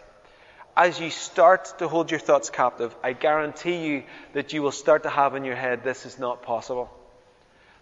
As 0.76 0.98
you 0.98 1.10
start 1.10 1.78
to 1.78 1.88
hold 1.88 2.10
your 2.10 2.20
thoughts 2.20 2.50
captive, 2.50 2.94
I 3.02 3.12
guarantee 3.12 3.86
you 3.86 4.02
that 4.32 4.52
you 4.52 4.62
will 4.62 4.72
start 4.72 5.04
to 5.04 5.10
have 5.10 5.36
in 5.36 5.44
your 5.44 5.54
head, 5.54 5.84
this 5.84 6.04
is 6.04 6.18
not 6.18 6.42
possible. 6.42 6.90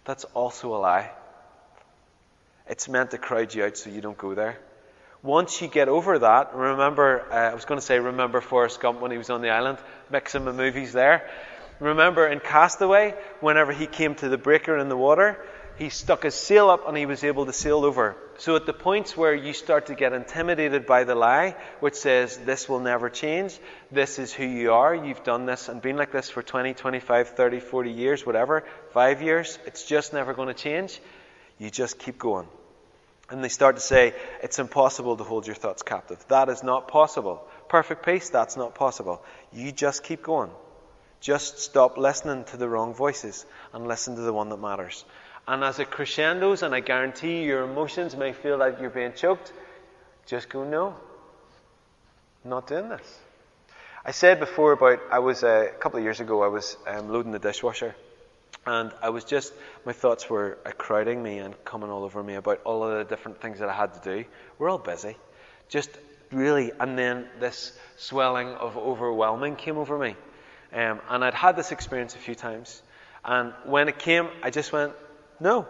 That's 0.05 0.25
also 0.35 0.75
a 0.75 0.77
lie. 0.77 1.11
It's 2.67 2.87
meant 2.87 3.11
to 3.11 3.17
crowd 3.17 3.53
you 3.53 3.65
out 3.65 3.77
so 3.77 3.89
you 3.89 4.01
don't 4.01 4.17
go 4.17 4.35
there. 4.35 4.59
Once 5.23 5.61
you 5.61 5.69
get 5.69 5.87
over 5.87 6.19
that, 6.19 6.53
remember, 6.53 7.25
uh, 7.31 7.51
I 7.51 7.53
was 7.53 7.63
going 7.63 7.79
to 7.79 7.85
say, 7.85 7.97
remember 7.97 8.41
Forrest 8.41 8.81
Gump 8.81 8.99
when 8.99 9.09
he 9.09 9.17
was 9.17 9.29
on 9.29 9.41
the 9.41 9.51
island, 9.51 9.77
mixing 10.11 10.43
the 10.43 10.51
movies 10.51 10.91
there. 10.91 11.29
Remember 11.79 12.27
in 12.27 12.41
Castaway, 12.41 13.15
whenever 13.39 13.71
he 13.71 13.87
came 13.87 14.15
to 14.15 14.27
the 14.27 14.37
breaker 14.37 14.77
in 14.77 14.89
the 14.89 14.97
water, 14.97 15.39
he 15.77 15.87
stuck 15.87 16.23
his 16.23 16.35
sail 16.35 16.69
up 16.69 16.89
and 16.89 16.97
he 16.97 17.05
was 17.05 17.23
able 17.23 17.45
to 17.45 17.53
sail 17.53 17.85
over. 17.85 18.17
So 18.37 18.57
at 18.57 18.65
the 18.65 18.73
points 18.73 19.15
where 19.15 19.33
you 19.33 19.53
start 19.53 19.85
to 19.85 19.95
get 19.95 20.11
intimidated 20.11 20.85
by 20.85 21.05
the 21.05 21.15
lie, 21.15 21.55
which 21.79 21.95
says, 21.95 22.37
this 22.37 22.67
will 22.67 22.81
never 22.81 23.09
change, 23.09 23.57
this 23.91 24.19
is 24.19 24.33
who 24.33 24.45
you 24.45 24.73
are, 24.73 24.93
you've 24.93 25.23
done 25.23 25.45
this 25.45 25.69
and 25.69 25.81
been 25.81 25.95
like 25.95 26.11
this 26.11 26.29
for 26.29 26.43
20, 26.43 26.73
25, 26.73 27.29
30, 27.29 27.59
40 27.61 27.91
years, 27.91 28.25
whatever, 28.25 28.65
five 28.91 29.21
years, 29.21 29.57
it's 29.65 29.85
just 29.85 30.11
never 30.11 30.33
going 30.33 30.49
to 30.49 30.53
change 30.53 30.99
You 31.59 31.69
just 31.69 31.97
keep 31.97 32.19
going. 32.19 32.47
And 33.33 33.43
they 33.43 33.49
start 33.49 33.77
to 33.77 33.81
say, 33.81 34.13
it's 34.43 34.59
impossible 34.59 35.17
to 35.17 35.23
hold 35.23 35.47
your 35.47 35.55
thoughts 35.55 35.81
captive. 35.81 36.23
That 36.27 36.49
is 36.49 36.61
not 36.61 36.87
possible. 36.87 37.43
Perfect 37.67 38.05
peace, 38.05 38.29
that's 38.29 38.55
not 38.55 38.75
possible. 38.75 39.23
You 39.51 39.71
just 39.71 40.03
keep 40.03 40.21
going. 40.21 40.51
Just 41.19 41.57
stop 41.57 41.97
listening 41.97 42.43
to 42.45 42.57
the 42.57 42.69
wrong 42.69 42.93
voices 42.93 43.43
and 43.73 43.87
listen 43.87 44.17
to 44.17 44.21
the 44.21 44.31
one 44.31 44.49
that 44.49 44.57
matters. 44.57 45.03
And 45.47 45.63
as 45.63 45.79
it 45.79 45.89
crescendos, 45.89 46.61
and 46.61 46.75
I 46.75 46.81
guarantee 46.81 47.41
your 47.43 47.63
emotions 47.63 48.15
may 48.15 48.33
feel 48.33 48.57
like 48.57 48.79
you're 48.79 48.91
being 48.91 49.13
choked, 49.13 49.51
just 50.27 50.47
go, 50.47 50.63
no, 50.63 50.95
not 52.45 52.67
doing 52.67 52.89
this. 52.89 53.19
I 54.05 54.11
said 54.11 54.39
before 54.39 54.73
about, 54.73 54.99
I 55.11 55.17
was, 55.17 55.43
uh, 55.43 55.69
a 55.73 55.79
couple 55.79 55.97
of 55.97 56.03
years 56.03 56.19
ago, 56.19 56.43
I 56.43 56.49
was 56.49 56.77
um, 56.85 57.09
loading 57.09 57.31
the 57.31 57.39
dishwasher. 57.39 57.95
And 58.65 58.91
I 59.01 59.09
was 59.09 59.25
just, 59.25 59.53
my 59.85 59.91
thoughts 59.91 60.29
were 60.29 60.57
crowding 60.77 61.21
me 61.21 61.39
and 61.39 61.53
coming 61.65 61.89
all 61.89 62.03
over 62.03 62.23
me 62.23 62.35
about 62.35 62.61
all 62.63 62.83
of 62.83 62.97
the 62.97 63.03
different 63.03 63.41
things 63.41 63.59
that 63.59 63.67
I 63.67 63.73
had 63.73 63.93
to 63.95 63.99
do. 63.99 64.25
We're 64.57 64.69
all 64.69 64.77
busy. 64.77 65.17
Just 65.67 65.89
really, 66.31 66.71
and 66.79 66.97
then 66.97 67.27
this 67.39 67.77
swelling 67.97 68.49
of 68.49 68.77
overwhelming 68.77 69.57
came 69.57 69.77
over 69.77 69.97
me. 69.97 70.15
Um, 70.71 71.01
and 71.09 71.23
I'd 71.25 71.33
had 71.33 71.55
this 71.55 71.71
experience 71.71 72.15
a 72.15 72.19
few 72.19 72.35
times. 72.35 72.81
And 73.25 73.53
when 73.65 73.89
it 73.89 73.99
came, 73.99 74.29
I 74.41 74.49
just 74.49 74.71
went, 74.71 74.93
no. 75.39 75.67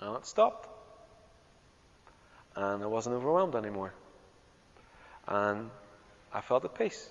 And 0.00 0.16
it 0.16 0.26
stopped. 0.26 0.68
And 2.56 2.82
I 2.82 2.86
wasn't 2.86 3.16
overwhelmed 3.16 3.54
anymore. 3.54 3.92
And 5.26 5.70
I 6.32 6.40
felt 6.40 6.64
at 6.64 6.74
peace. 6.74 7.08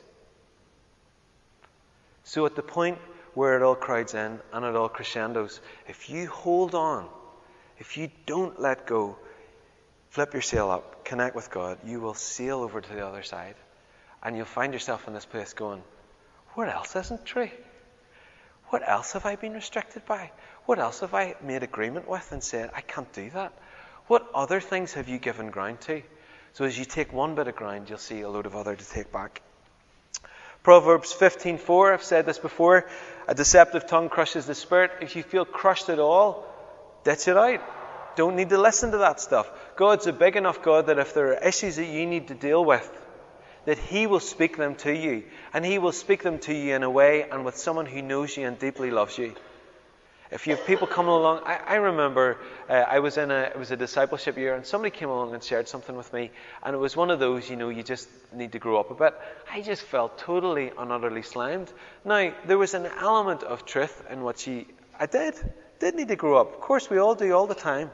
So 2.27 2.45
at 2.45 2.57
the 2.57 2.61
point 2.61 2.97
where 3.35 3.55
it 3.55 3.63
all 3.63 3.75
crowds 3.75 4.13
in 4.13 4.41
and 4.51 4.65
it 4.65 4.75
all 4.75 4.89
crescendos, 4.89 5.61
if 5.87 6.09
you 6.09 6.27
hold 6.27 6.75
on, 6.75 7.07
if 7.77 7.95
you 7.95 8.11
don't 8.25 8.59
let 8.59 8.85
go, 8.85 9.17
flip 10.09 10.33
your 10.33 10.41
sail 10.41 10.69
up, 10.69 11.05
connect 11.05 11.37
with 11.37 11.49
God, 11.49 11.79
you 11.85 12.01
will 12.01 12.15
sail 12.15 12.59
over 12.59 12.81
to 12.81 12.93
the 12.93 13.07
other 13.07 13.23
side. 13.23 13.55
And 14.21 14.35
you'll 14.35 14.45
find 14.45 14.73
yourself 14.73 15.07
in 15.07 15.13
this 15.13 15.23
place 15.23 15.53
going, 15.53 15.81
What 16.55 16.67
else 16.67 16.97
isn't 16.97 17.23
true? 17.23 17.49
What 18.71 18.85
else 18.85 19.13
have 19.13 19.25
I 19.25 19.37
been 19.37 19.53
restricted 19.53 20.05
by? 20.05 20.31
What 20.65 20.79
else 20.79 20.99
have 20.99 21.13
I 21.13 21.35
made 21.41 21.63
agreement 21.63 22.09
with 22.09 22.29
and 22.33 22.43
said, 22.43 22.71
I 22.75 22.81
can't 22.81 23.11
do 23.13 23.29
that? 23.29 23.53
What 24.07 24.27
other 24.35 24.59
things 24.59 24.91
have 24.95 25.07
you 25.07 25.17
given 25.17 25.49
ground 25.49 25.79
to? 25.81 26.03
So 26.51 26.65
as 26.65 26.77
you 26.77 26.83
take 26.83 27.13
one 27.13 27.35
bit 27.35 27.47
of 27.47 27.55
ground, 27.55 27.87
you'll 27.87 27.99
see 27.99 28.19
a 28.19 28.29
load 28.29 28.47
of 28.47 28.55
other 28.57 28.75
to 28.75 28.89
take 28.89 29.13
back. 29.13 29.43
Proverbs 30.67 31.13
15:4, 31.13 31.93
I've 31.93 32.03
said 32.03 32.25
this 32.25 32.39
before, 32.39 32.89
a 33.25 33.33
deceptive 33.33 33.87
tongue 33.87 34.09
crushes 34.09 34.47
the 34.47 34.53
spirit. 34.53 34.91
If 34.99 35.15
you 35.15 35.23
feel 35.23 35.45
crushed 35.45 35.87
at 35.87 35.97
all, 35.97 36.45
ditch 37.05 37.29
it 37.29 37.37
out. 37.37 37.61
Don't 38.17 38.35
need 38.35 38.49
to 38.49 38.57
listen 38.57 38.91
to 38.91 38.97
that 38.97 39.21
stuff. 39.21 39.49
God's 39.77 40.07
a 40.07 40.11
big 40.11 40.35
enough 40.35 40.61
God 40.61 40.87
that 40.87 40.99
if 40.99 41.13
there 41.13 41.29
are 41.29 41.47
issues 41.47 41.77
that 41.77 41.85
you 41.85 42.05
need 42.05 42.27
to 42.27 42.33
deal 42.33 42.65
with, 42.65 42.85
that 43.63 43.77
He 43.77 44.07
will 44.07 44.19
speak 44.19 44.57
them 44.57 44.75
to 44.83 44.91
you. 44.93 45.23
And 45.53 45.63
He 45.63 45.79
will 45.79 45.93
speak 45.93 46.21
them 46.21 46.37
to 46.39 46.53
you 46.53 46.75
in 46.75 46.83
a 46.83 46.89
way 46.89 47.29
and 47.29 47.45
with 47.45 47.55
someone 47.55 47.85
who 47.85 48.01
knows 48.01 48.35
you 48.35 48.45
and 48.45 48.59
deeply 48.59 48.91
loves 48.91 49.17
you. 49.17 49.35
If 50.29 50.45
you 50.45 50.55
have 50.55 50.65
people 50.65 50.87
coming 50.87 51.11
along, 51.11 51.41
I, 51.45 51.59
I 51.65 51.75
remember 51.75 52.37
uh, 52.69 52.73
I 52.73 52.99
was 52.99 53.17
in 53.17 53.31
a 53.31 53.41
it 53.43 53.57
was 53.57 53.71
a 53.71 53.77
discipleship 53.77 54.37
year, 54.37 54.55
and 54.55 54.65
somebody 54.65 54.91
came 54.91 55.09
along 55.09 55.33
and 55.33 55.41
shared 55.41 55.67
something 55.67 55.95
with 55.95 56.11
me, 56.11 56.31
and 56.63 56.75
it 56.75 56.79
was 56.79 56.97
one 56.97 57.11
of 57.11 57.19
those, 57.19 57.49
you 57.49 57.55
know, 57.55 57.69
you 57.69 57.83
just 57.83 58.09
need 58.33 58.51
to 58.51 58.59
grow 58.59 58.77
up 58.77 58.91
a 58.91 58.95
bit. 58.95 59.13
I 59.51 59.61
just 59.61 59.83
felt 59.83 60.17
totally 60.17 60.71
and 60.77 60.91
utterly 60.91 61.21
slammed. 61.21 61.71
Now 62.03 62.33
there 62.45 62.57
was 62.57 62.73
an 62.73 62.87
element 62.99 63.43
of 63.43 63.65
truth 63.65 64.03
in 64.09 64.21
what 64.21 64.39
she 64.39 64.67
I 64.99 65.05
did 65.05 65.35
did 65.79 65.95
need 65.95 66.07
to 66.09 66.15
grow 66.15 66.37
up. 66.41 66.53
Of 66.53 66.59
course, 66.59 66.89
we 66.89 66.97
all 66.97 67.15
do 67.15 67.31
all 67.33 67.47
the 67.47 67.55
time. 67.55 67.91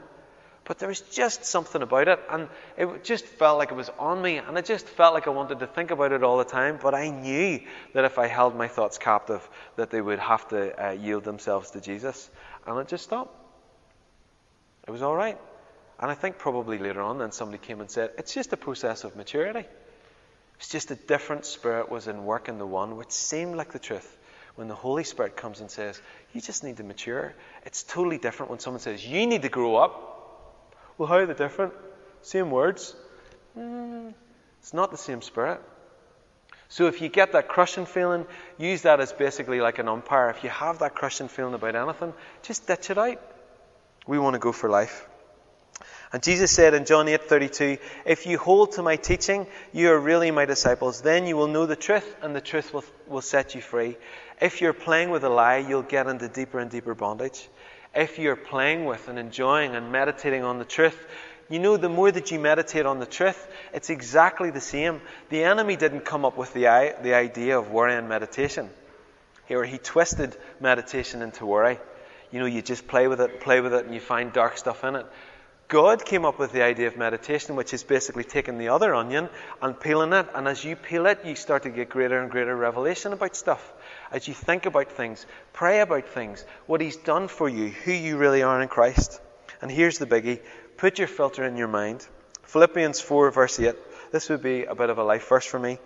But 0.64 0.78
there 0.78 0.88
was 0.88 1.00
just 1.00 1.44
something 1.44 1.82
about 1.82 2.08
it, 2.08 2.20
and 2.30 2.48
it 2.78 3.04
just 3.04 3.26
felt 3.26 3.58
like 3.58 3.70
it 3.70 3.74
was 3.74 3.90
on 3.98 4.22
me, 4.22 4.38
and 4.38 4.56
it 4.56 4.64
just 4.64 4.86
felt 4.86 5.12
like 5.12 5.26
I 5.26 5.30
wanted 5.30 5.58
to 5.60 5.66
think 5.66 5.90
about 5.90 6.12
it 6.12 6.22
all 6.22 6.38
the 6.38 6.44
time. 6.44 6.78
But 6.82 6.94
I 6.94 7.10
knew 7.10 7.60
that 7.92 8.04
if 8.04 8.18
I 8.18 8.28
held 8.28 8.56
my 8.56 8.68
thoughts 8.68 8.96
captive, 8.96 9.46
that 9.76 9.90
they 9.90 10.00
would 10.00 10.18
have 10.18 10.48
to 10.48 10.88
uh, 10.88 10.90
yield 10.92 11.24
themselves 11.24 11.72
to 11.72 11.82
Jesus, 11.82 12.30
and 12.66 12.78
it 12.80 12.88
just 12.88 13.04
stopped. 13.04 13.38
It 14.88 14.90
was 14.90 15.02
all 15.02 15.14
right, 15.14 15.38
and 16.00 16.10
I 16.10 16.14
think 16.14 16.38
probably 16.38 16.78
later 16.78 17.02
on, 17.02 17.18
then 17.18 17.32
somebody 17.32 17.58
came 17.58 17.80
and 17.80 17.90
said, 17.90 18.12
"It's 18.16 18.32
just 18.32 18.52
a 18.54 18.56
process 18.56 19.04
of 19.04 19.16
maturity. 19.16 19.66
It's 20.56 20.68
just 20.68 20.90
a 20.90 20.94
different 20.94 21.44
spirit 21.44 21.90
was 21.90 22.08
in 22.08 22.24
work 22.24 22.48
in 22.48 22.56
the 22.56 22.66
one, 22.66 22.96
which 22.96 23.10
seemed 23.10 23.56
like 23.56 23.72
the 23.72 23.78
truth." 23.78 24.18
When 24.54 24.68
the 24.68 24.74
Holy 24.74 25.02
Spirit 25.02 25.36
comes 25.36 25.60
and 25.60 25.68
says, 25.68 26.00
You 26.32 26.40
just 26.40 26.62
need 26.62 26.76
to 26.76 26.84
mature, 26.84 27.34
it's 27.66 27.82
totally 27.82 28.18
different 28.18 28.50
when 28.50 28.60
someone 28.60 28.80
says, 28.80 29.04
You 29.04 29.26
need 29.26 29.42
to 29.42 29.48
grow 29.48 29.74
up. 29.74 30.14
Well, 30.96 31.08
how 31.08 31.16
are 31.16 31.26
they 31.26 31.34
different? 31.34 31.72
Same 32.22 32.50
words. 32.50 32.94
Mm, 33.58 34.14
it's 34.60 34.72
not 34.72 34.90
the 34.90 34.96
same 34.96 35.22
spirit. 35.22 35.60
So 36.68 36.86
if 36.86 37.00
you 37.00 37.08
get 37.08 37.32
that 37.32 37.48
crushing 37.48 37.86
feeling, 37.86 38.26
use 38.58 38.82
that 38.82 39.00
as 39.00 39.12
basically 39.12 39.60
like 39.60 39.78
an 39.78 39.88
umpire. 39.88 40.30
If 40.30 40.42
you 40.42 40.50
have 40.50 40.78
that 40.78 40.94
crushing 40.94 41.28
feeling 41.28 41.54
about 41.54 41.76
anything, 41.76 42.14
just 42.42 42.66
ditch 42.66 42.90
it 42.90 42.98
out. 42.98 43.20
We 44.06 44.18
want 44.18 44.34
to 44.34 44.40
go 44.40 44.52
for 44.52 44.70
life. 44.70 45.06
And 46.12 46.22
Jesus 46.22 46.52
said 46.52 46.74
in 46.74 46.84
John 46.84 47.08
8:32, 47.08 47.78
"If 48.04 48.26
you 48.26 48.38
hold 48.38 48.72
to 48.72 48.82
my 48.82 48.96
teaching, 48.96 49.48
you 49.72 49.90
are 49.90 49.98
really 49.98 50.30
my 50.30 50.44
disciples. 50.44 51.00
Then 51.00 51.26
you 51.26 51.36
will 51.36 51.48
know 51.48 51.66
the 51.66 51.76
truth, 51.76 52.14
and 52.22 52.34
the 52.36 52.40
truth 52.40 52.72
will, 52.72 52.84
will 53.08 53.20
set 53.20 53.54
you 53.56 53.60
free. 53.60 53.98
If 54.40 54.60
you're 54.60 54.72
playing 54.72 55.10
with 55.10 55.24
a 55.24 55.28
lie, 55.28 55.58
you'll 55.58 55.82
get 55.82 56.06
into 56.06 56.28
deeper 56.28 56.60
and 56.60 56.70
deeper 56.70 56.94
bondage 56.94 57.48
if 57.94 58.18
you're 58.18 58.36
playing 58.36 58.84
with 58.84 59.08
and 59.08 59.18
enjoying 59.18 59.74
and 59.74 59.92
meditating 59.92 60.44
on 60.44 60.58
the 60.58 60.64
truth, 60.64 60.98
you 61.50 61.58
know, 61.58 61.76
the 61.76 61.88
more 61.88 62.10
that 62.10 62.30
you 62.30 62.38
meditate 62.38 62.86
on 62.86 63.00
the 63.00 63.06
truth, 63.06 63.46
it's 63.72 63.90
exactly 63.90 64.50
the 64.50 64.60
same. 64.60 65.00
The 65.28 65.44
enemy 65.44 65.76
didn't 65.76 66.00
come 66.00 66.24
up 66.24 66.38
with 66.38 66.54
the, 66.54 66.94
the 67.02 67.14
idea 67.14 67.58
of 67.58 67.70
worry 67.70 67.94
and 67.94 68.08
meditation. 68.08 68.70
Here, 69.46 69.64
he 69.64 69.78
twisted 69.78 70.36
meditation 70.60 71.20
into 71.20 71.44
worry. 71.44 71.78
You 72.30 72.40
know, 72.40 72.46
you 72.46 72.62
just 72.62 72.88
play 72.88 73.08
with 73.08 73.20
it, 73.20 73.40
play 73.40 73.60
with 73.60 73.74
it, 73.74 73.84
and 73.84 73.94
you 73.94 74.00
find 74.00 74.32
dark 74.32 74.56
stuff 74.56 74.84
in 74.84 74.96
it. 74.96 75.06
God 75.68 76.04
came 76.04 76.24
up 76.24 76.38
with 76.38 76.52
the 76.52 76.62
idea 76.62 76.88
of 76.88 76.96
meditation, 76.96 77.56
which 77.56 77.72
is 77.72 77.82
basically 77.84 78.24
taking 78.24 78.58
the 78.58 78.68
other 78.68 78.94
onion 78.94 79.28
and 79.62 79.78
peeling 79.78 80.12
it. 80.12 80.26
And 80.34 80.46
as 80.48 80.64
you 80.64 80.76
peel 80.76 81.06
it, 81.06 81.24
you 81.24 81.36
start 81.36 81.62
to 81.62 81.70
get 81.70 81.88
greater 81.88 82.20
and 82.20 82.30
greater 82.30 82.56
revelation 82.56 83.12
about 83.12 83.36
stuff. 83.36 83.72
As 84.10 84.28
you 84.28 84.34
think 84.34 84.66
about 84.66 84.92
things, 84.92 85.26
pray 85.52 85.80
about 85.80 86.08
things, 86.08 86.44
what 86.66 86.80
He's 86.80 86.96
done 86.96 87.28
for 87.28 87.48
you, 87.48 87.68
who 87.68 87.92
you 87.92 88.16
really 88.16 88.42
are 88.42 88.60
in 88.60 88.68
Christ. 88.68 89.20
And 89.60 89.70
here's 89.70 89.98
the 89.98 90.06
biggie 90.06 90.40
put 90.76 90.98
your 90.98 91.08
filter 91.08 91.44
in 91.44 91.56
your 91.56 91.68
mind. 91.68 92.06
Philippians 92.44 93.00
4, 93.00 93.30
verse 93.30 93.58
8. 93.58 93.74
This 94.12 94.28
would 94.28 94.42
be 94.42 94.64
a 94.64 94.74
bit 94.74 94.90
of 94.90 94.98
a 94.98 95.04
life 95.04 95.28
verse 95.28 95.46
for 95.46 95.58
me. 95.58 95.78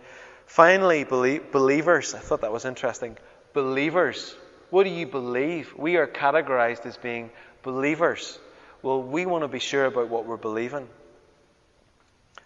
Finally, 0.46 1.04
believers, 1.04 2.14
I 2.14 2.18
thought 2.18 2.40
that 2.40 2.52
was 2.52 2.64
interesting. 2.64 3.16
Believers, 3.52 4.34
what 4.70 4.84
do 4.84 4.90
you 4.90 5.06
believe? 5.06 5.74
We 5.76 5.96
are 5.96 6.06
categorized 6.06 6.84
as 6.86 6.96
being 6.96 7.30
believers. 7.62 8.38
Well, 8.82 9.02
we 9.02 9.26
want 9.26 9.44
to 9.44 9.48
be 9.48 9.58
sure 9.58 9.86
about 9.86 10.08
what 10.08 10.26
we're 10.26 10.36
believing. 10.36 10.88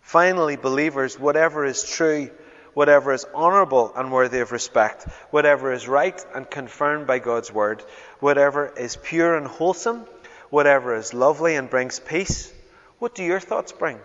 Finally, 0.01 0.57
believers, 0.57 1.19
whatever 1.19 1.65
is 1.65 1.85
true, 1.85 2.31
whatever 2.75 3.13
is 3.13 3.27
honourable 3.35 3.93
and 3.97 4.13
worthy 4.13 4.41
of 4.41 4.53
respect, 4.53 5.05
whatever 5.31 5.73
is 5.73 5.89
right 5.89 6.25
and 6.35 6.49
confirmed 6.49 7.07
by 7.07 7.19
God's 7.19 7.53
word, 7.53 7.83
whatever 8.21 8.73
is 8.77 8.97
pure 8.97 9.37
and 9.37 9.47
wholesome, 9.47 10.07
whatever 10.51 10.95
is 10.95 11.15
lovely 11.15 11.57
and 11.57 11.69
brings 11.69 12.01
peace, 12.01 12.53
what 12.99 13.15
do 13.15 13.23
your 13.25 13.41
thoughts 13.41 13.73
bring? 13.73 13.99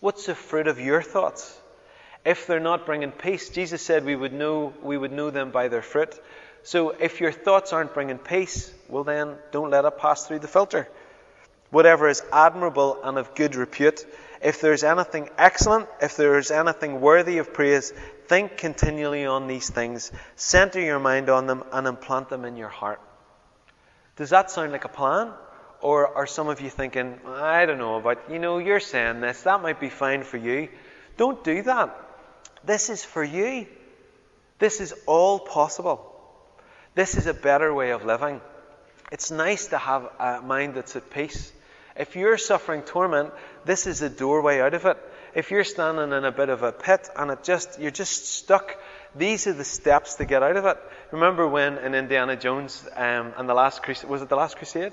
What's 0.00 0.26
the 0.26 0.34
fruit 0.34 0.66
of 0.66 0.80
your 0.80 1.02
thoughts? 1.02 1.58
If 2.24 2.46
they're 2.46 2.60
not 2.60 2.86
bringing 2.86 3.12
peace, 3.12 3.50
Jesus 3.50 3.82
said 3.82 4.04
we 4.04 4.16
would 4.16 4.32
know, 4.32 4.72
we 4.82 4.98
would 4.98 5.12
know 5.12 5.30
them 5.30 5.50
by 5.50 5.68
their 5.68 5.82
fruit. 5.82 6.18
So 6.64 6.90
if 6.90 7.20
your 7.20 7.30
thoughts 7.30 7.72
aren't 7.72 7.94
bringing 7.94 8.18
peace, 8.18 8.72
well 8.88 9.04
then 9.04 9.36
don't 9.52 9.70
let 9.70 9.84
it 9.84 9.98
pass 9.98 10.26
through 10.26 10.40
the 10.40 10.48
filter. 10.48 10.88
Whatever 11.70 12.08
is 12.08 12.22
admirable 12.32 12.98
and 13.02 13.18
of 13.18 13.34
good 13.34 13.54
repute, 13.54 14.04
if 14.42 14.60
there's 14.60 14.84
anything 14.84 15.28
excellent, 15.38 15.88
if 16.00 16.16
there's 16.16 16.50
anything 16.50 17.00
worthy 17.00 17.38
of 17.38 17.52
praise, 17.52 17.92
think 18.26 18.56
continually 18.56 19.26
on 19.26 19.46
these 19.46 19.70
things, 19.70 20.12
center 20.34 20.80
your 20.80 20.98
mind 20.98 21.28
on 21.28 21.46
them, 21.46 21.64
and 21.72 21.86
implant 21.86 22.28
them 22.28 22.44
in 22.44 22.56
your 22.56 22.68
heart. 22.68 23.00
Does 24.16 24.30
that 24.30 24.50
sound 24.50 24.72
like 24.72 24.84
a 24.84 24.88
plan? 24.88 25.32
Or 25.80 26.16
are 26.16 26.26
some 26.26 26.48
of 26.48 26.60
you 26.60 26.70
thinking, 26.70 27.20
I 27.26 27.66
don't 27.66 27.78
know, 27.78 28.00
but 28.00 28.30
you 28.30 28.38
know, 28.38 28.58
you're 28.58 28.80
saying 28.80 29.20
this, 29.20 29.42
that 29.42 29.60
might 29.60 29.78
be 29.78 29.90
fine 29.90 30.22
for 30.22 30.38
you. 30.38 30.68
Don't 31.16 31.44
do 31.44 31.62
that. 31.62 31.96
This 32.64 32.90
is 32.90 33.04
for 33.04 33.22
you. 33.22 33.66
This 34.58 34.80
is 34.80 34.94
all 35.06 35.38
possible. 35.38 36.12
This 36.94 37.16
is 37.16 37.26
a 37.26 37.34
better 37.34 37.72
way 37.72 37.90
of 37.90 38.04
living. 38.04 38.40
It's 39.12 39.30
nice 39.30 39.66
to 39.68 39.78
have 39.78 40.08
a 40.18 40.40
mind 40.40 40.74
that's 40.74 40.96
at 40.96 41.10
peace. 41.10 41.52
If 41.98 42.16
you're 42.16 42.38
suffering 42.38 42.82
torment, 42.82 43.32
this 43.64 43.86
is 43.86 44.00
the 44.00 44.10
doorway 44.10 44.60
out 44.60 44.74
of 44.74 44.84
it. 44.84 44.98
If 45.34 45.50
you're 45.50 45.64
standing 45.64 46.12
in 46.12 46.24
a 46.24 46.32
bit 46.32 46.48
of 46.48 46.62
a 46.62 46.72
pit 46.72 47.08
and 47.16 47.30
it 47.30 47.42
just 47.42 47.78
you're 47.78 47.90
just 47.90 48.26
stuck, 48.26 48.76
These 49.16 49.46
are 49.46 49.54
the 49.54 49.64
steps 49.64 50.16
to 50.16 50.26
get 50.26 50.42
out 50.42 50.56
of 50.56 50.66
it. 50.66 50.76
Remember 51.10 51.48
when 51.48 51.78
in 51.78 51.94
Indiana 51.94 52.36
Jones 52.36 52.86
um, 52.94 53.32
and 53.36 53.48
the 53.48 53.54
last 53.54 53.82
crusade, 53.82 54.10
was 54.10 54.20
it 54.20 54.28
the 54.28 54.36
last 54.36 54.56
crusade? 54.56 54.92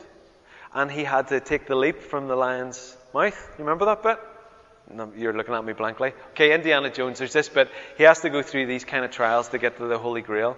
And 0.74 0.90
he 0.90 1.04
had 1.04 1.28
to 1.28 1.40
take 1.40 1.68
the 1.68 1.76
leap 1.76 2.02
from 2.02 2.28
the 2.28 2.36
lion's 2.36 2.96
mouth. 3.14 3.38
You 3.58 3.66
remember 3.66 3.86
that 3.86 4.02
bit? 4.02 4.18
No, 4.92 5.12
you're 5.16 5.34
looking 5.34 5.54
at 5.54 5.66
me 5.66 5.74
blankly. 5.74 6.14
Okay, 6.32 6.54
Indiana 6.54 6.90
Jones, 6.90 7.20
there's 7.20 7.34
this 7.34 7.50
bit. 7.50 7.70
He 7.98 8.04
has 8.04 8.22
to 8.22 8.30
go 8.30 8.42
through 8.42 8.68
these 8.68 8.86
kind 8.86 9.04
of 9.04 9.12
trials 9.12 9.50
to 9.50 9.58
get 9.58 9.78
to 9.78 9.88
the 9.88 9.98
Holy 9.98 10.22
Grail. 10.22 10.58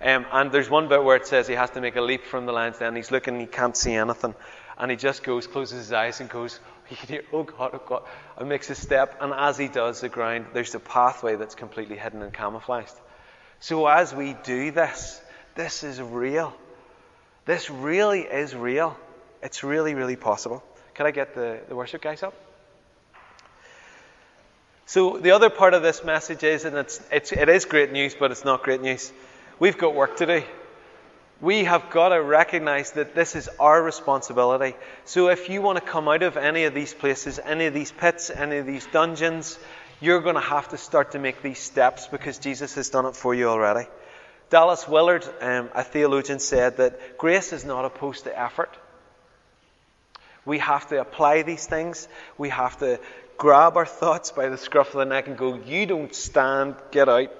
Um, 0.00 0.26
and 0.32 0.50
there's 0.50 0.70
one 0.70 0.88
bit 0.88 1.04
where 1.04 1.16
it 1.16 1.26
says 1.26 1.46
he 1.46 1.54
has 1.54 1.70
to 1.70 1.80
make 1.80 1.96
a 1.96 2.00
leap 2.00 2.24
from 2.24 2.46
the 2.46 2.52
lion's 2.52 2.78
den. 2.78 2.96
He's 2.96 3.10
looking, 3.10 3.38
he 3.38 3.46
can't 3.46 3.76
see 3.76 3.92
anything. 3.92 4.34
And 4.82 4.90
he 4.90 4.96
just 4.96 5.22
goes, 5.22 5.46
closes 5.46 5.78
his 5.78 5.92
eyes 5.92 6.20
and 6.20 6.28
goes, 6.28 6.58
you 6.90 6.96
can 6.96 7.06
hear, 7.06 7.22
oh 7.32 7.44
God, 7.44 7.70
oh 7.72 7.82
God, 7.86 8.02
and 8.36 8.48
makes 8.48 8.68
a 8.68 8.74
step. 8.74 9.16
And 9.20 9.32
as 9.32 9.56
he 9.56 9.68
does, 9.68 10.00
the 10.00 10.08
ground, 10.08 10.46
there's 10.54 10.74
a 10.74 10.80
pathway 10.80 11.36
that's 11.36 11.54
completely 11.54 11.96
hidden 11.96 12.20
and 12.20 12.34
camouflaged. 12.34 12.92
So 13.60 13.86
as 13.86 14.12
we 14.12 14.34
do 14.42 14.72
this, 14.72 15.22
this 15.54 15.84
is 15.84 16.02
real. 16.02 16.52
This 17.44 17.70
really 17.70 18.22
is 18.22 18.56
real. 18.56 18.96
It's 19.40 19.62
really, 19.62 19.94
really 19.94 20.16
possible. 20.16 20.64
Can 20.94 21.06
I 21.06 21.12
get 21.12 21.36
the, 21.36 21.60
the 21.68 21.76
worship 21.76 22.02
guys 22.02 22.24
up? 22.24 22.34
So 24.86 25.16
the 25.16 25.30
other 25.30 25.48
part 25.48 25.74
of 25.74 25.84
this 25.84 26.02
message 26.02 26.42
is, 26.42 26.64
and 26.64 26.76
it's, 26.76 27.00
it's, 27.12 27.30
it 27.30 27.48
is 27.48 27.66
great 27.66 27.92
news, 27.92 28.16
but 28.18 28.32
it's 28.32 28.44
not 28.44 28.64
great 28.64 28.82
news. 28.82 29.12
We've 29.60 29.78
got 29.78 29.94
work 29.94 30.16
to 30.16 30.26
do 30.26 30.42
we 31.42 31.64
have 31.64 31.90
got 31.90 32.10
to 32.10 32.22
recognize 32.22 32.92
that 32.92 33.16
this 33.16 33.34
is 33.34 33.50
our 33.58 33.82
responsibility. 33.82 34.76
So 35.04 35.28
if 35.28 35.50
you 35.50 35.60
want 35.60 35.76
to 35.76 35.84
come 35.84 36.06
out 36.06 36.22
of 36.22 36.36
any 36.36 36.64
of 36.64 36.72
these 36.72 36.94
places, 36.94 37.40
any 37.44 37.66
of 37.66 37.74
these 37.74 37.90
pits, 37.90 38.30
any 38.30 38.58
of 38.58 38.66
these 38.66 38.86
dungeons, 38.86 39.58
you're 40.00 40.20
going 40.20 40.36
to 40.36 40.40
have 40.40 40.68
to 40.68 40.78
start 40.78 41.12
to 41.12 41.18
make 41.18 41.42
these 41.42 41.58
steps 41.58 42.06
because 42.06 42.38
Jesus 42.38 42.76
has 42.76 42.90
done 42.90 43.06
it 43.06 43.16
for 43.16 43.34
you 43.34 43.48
already. 43.48 43.88
Dallas 44.50 44.86
Willard, 44.86 45.26
um, 45.40 45.68
a 45.74 45.82
theologian, 45.82 46.38
said 46.38 46.76
that 46.76 47.18
grace 47.18 47.52
is 47.52 47.64
not 47.64 47.84
opposed 47.84 48.24
to 48.24 48.40
effort. 48.40 48.70
We 50.44 50.58
have 50.58 50.88
to 50.90 51.00
apply 51.00 51.42
these 51.42 51.66
things. 51.66 52.06
We 52.38 52.50
have 52.50 52.78
to 52.78 53.00
grab 53.36 53.76
our 53.76 53.86
thoughts 53.86 54.30
by 54.30 54.48
the 54.48 54.58
scruff 54.58 54.88
of 54.88 54.98
the 54.98 55.06
neck 55.06 55.26
and 55.26 55.36
go, 55.36 55.54
You 55.54 55.86
don't 55.86 56.14
stand, 56.14 56.76
get 56.92 57.08
out 57.08 57.32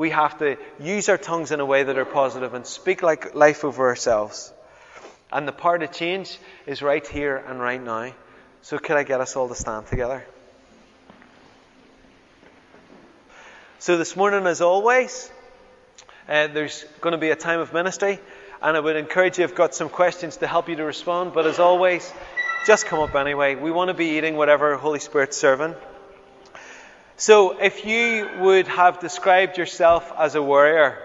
we 0.00 0.08
have 0.08 0.38
to 0.38 0.56
use 0.78 1.10
our 1.10 1.18
tongues 1.18 1.52
in 1.52 1.60
a 1.60 1.66
way 1.66 1.82
that 1.82 1.98
are 1.98 2.06
positive 2.06 2.54
and 2.54 2.66
speak 2.66 3.02
like 3.02 3.34
life 3.34 3.66
over 3.66 3.86
ourselves. 3.86 4.50
And 5.30 5.46
the 5.46 5.52
part 5.52 5.82
of 5.82 5.92
change 5.92 6.38
is 6.64 6.80
right 6.80 7.06
here 7.06 7.36
and 7.36 7.60
right 7.60 7.82
now. 7.82 8.14
So 8.62 8.78
could 8.78 8.96
I 8.96 9.02
get 9.02 9.20
us 9.20 9.36
all 9.36 9.50
to 9.50 9.54
stand 9.54 9.88
together? 9.88 10.24
So 13.78 13.98
this 13.98 14.16
morning, 14.16 14.46
as 14.46 14.62
always, 14.62 15.30
uh, 16.26 16.46
there's 16.46 16.86
going 17.02 17.12
to 17.12 17.18
be 17.18 17.28
a 17.28 17.36
time 17.36 17.60
of 17.60 17.74
ministry, 17.74 18.20
and 18.62 18.78
I 18.78 18.80
would 18.80 18.96
encourage 18.96 19.36
you, 19.36 19.44
I've 19.44 19.54
got 19.54 19.74
some 19.74 19.90
questions 19.90 20.38
to 20.38 20.46
help 20.46 20.70
you 20.70 20.76
to 20.76 20.84
respond, 20.84 21.34
but 21.34 21.44
as 21.44 21.58
always, 21.58 22.10
just 22.66 22.86
come 22.86 23.00
up 23.00 23.14
anyway. 23.14 23.54
We 23.54 23.70
want 23.70 23.88
to 23.88 23.94
be 23.94 24.16
eating 24.16 24.36
whatever 24.36 24.76
Holy 24.76 24.98
Spirit's 24.98 25.36
serving. 25.36 25.74
So, 27.20 27.50
if 27.50 27.84
you 27.84 28.30
would 28.38 28.66
have 28.66 28.98
described 28.98 29.58
yourself 29.58 30.10
as 30.16 30.36
a 30.36 30.42
warrior, 30.42 30.96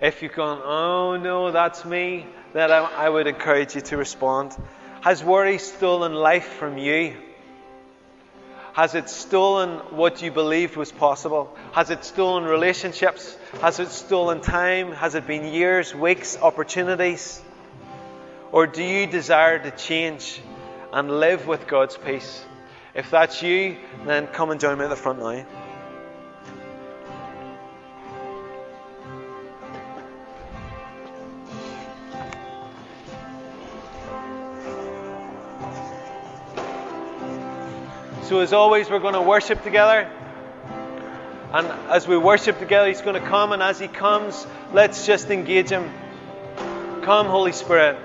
if 0.00 0.22
you've 0.22 0.32
gone, 0.32 0.62
oh 0.64 1.18
no, 1.18 1.52
that's 1.52 1.84
me, 1.84 2.24
then 2.54 2.70
I, 2.70 3.06
would 3.06 3.26
encourage 3.26 3.74
you 3.74 3.82
to 3.82 3.98
respond. 3.98 4.56
Has 5.02 5.22
worry 5.22 5.58
stolen 5.58 6.14
life 6.14 6.48
from 6.54 6.78
you? 6.78 7.18
Has 8.72 8.94
it 8.94 9.10
stolen 9.10 9.80
what 9.94 10.22
you 10.22 10.30
believed 10.30 10.76
was 10.76 10.90
possible? 10.90 11.54
Has 11.72 11.90
it 11.90 12.02
stolen 12.02 12.44
relationships? 12.44 13.36
Has 13.60 13.78
it 13.78 13.90
stolen 13.90 14.40
time? 14.40 14.90
Has 14.92 15.14
it 15.14 15.26
been 15.26 15.52
years, 15.52 15.94
weeks, 15.94 16.38
opportunities? 16.38 17.42
Or 18.52 18.66
do 18.66 18.82
you 18.82 19.06
desire 19.06 19.58
to 19.58 19.70
change 19.70 20.40
and 20.94 21.10
live 21.20 21.46
with 21.46 21.66
God's 21.66 21.98
peace? 21.98 22.42
If 22.94 23.10
that's 23.10 23.42
you, 23.42 23.76
then 24.04 24.26
come 24.26 24.50
and 24.50 24.60
join 24.60 24.78
me 24.78 24.84
at 24.84 24.90
the 24.90 24.96
front 24.96 25.20
now. 25.20 25.44
So, 38.24 38.38
as 38.38 38.52
always, 38.52 38.88
we're 38.88 39.00
going 39.00 39.14
to 39.14 39.22
worship 39.22 39.62
together. 39.64 40.08
And 41.52 41.66
as 41.90 42.06
we 42.06 42.16
worship 42.16 42.60
together, 42.60 42.86
He's 42.86 43.00
going 43.00 43.20
to 43.20 43.28
come. 43.28 43.52
And 43.52 43.60
as 43.60 43.80
He 43.80 43.88
comes, 43.88 44.46
let's 44.72 45.04
just 45.04 45.30
engage 45.30 45.68
Him. 45.68 45.90
Come, 47.02 47.26
Holy 47.26 47.50
Spirit. 47.50 47.98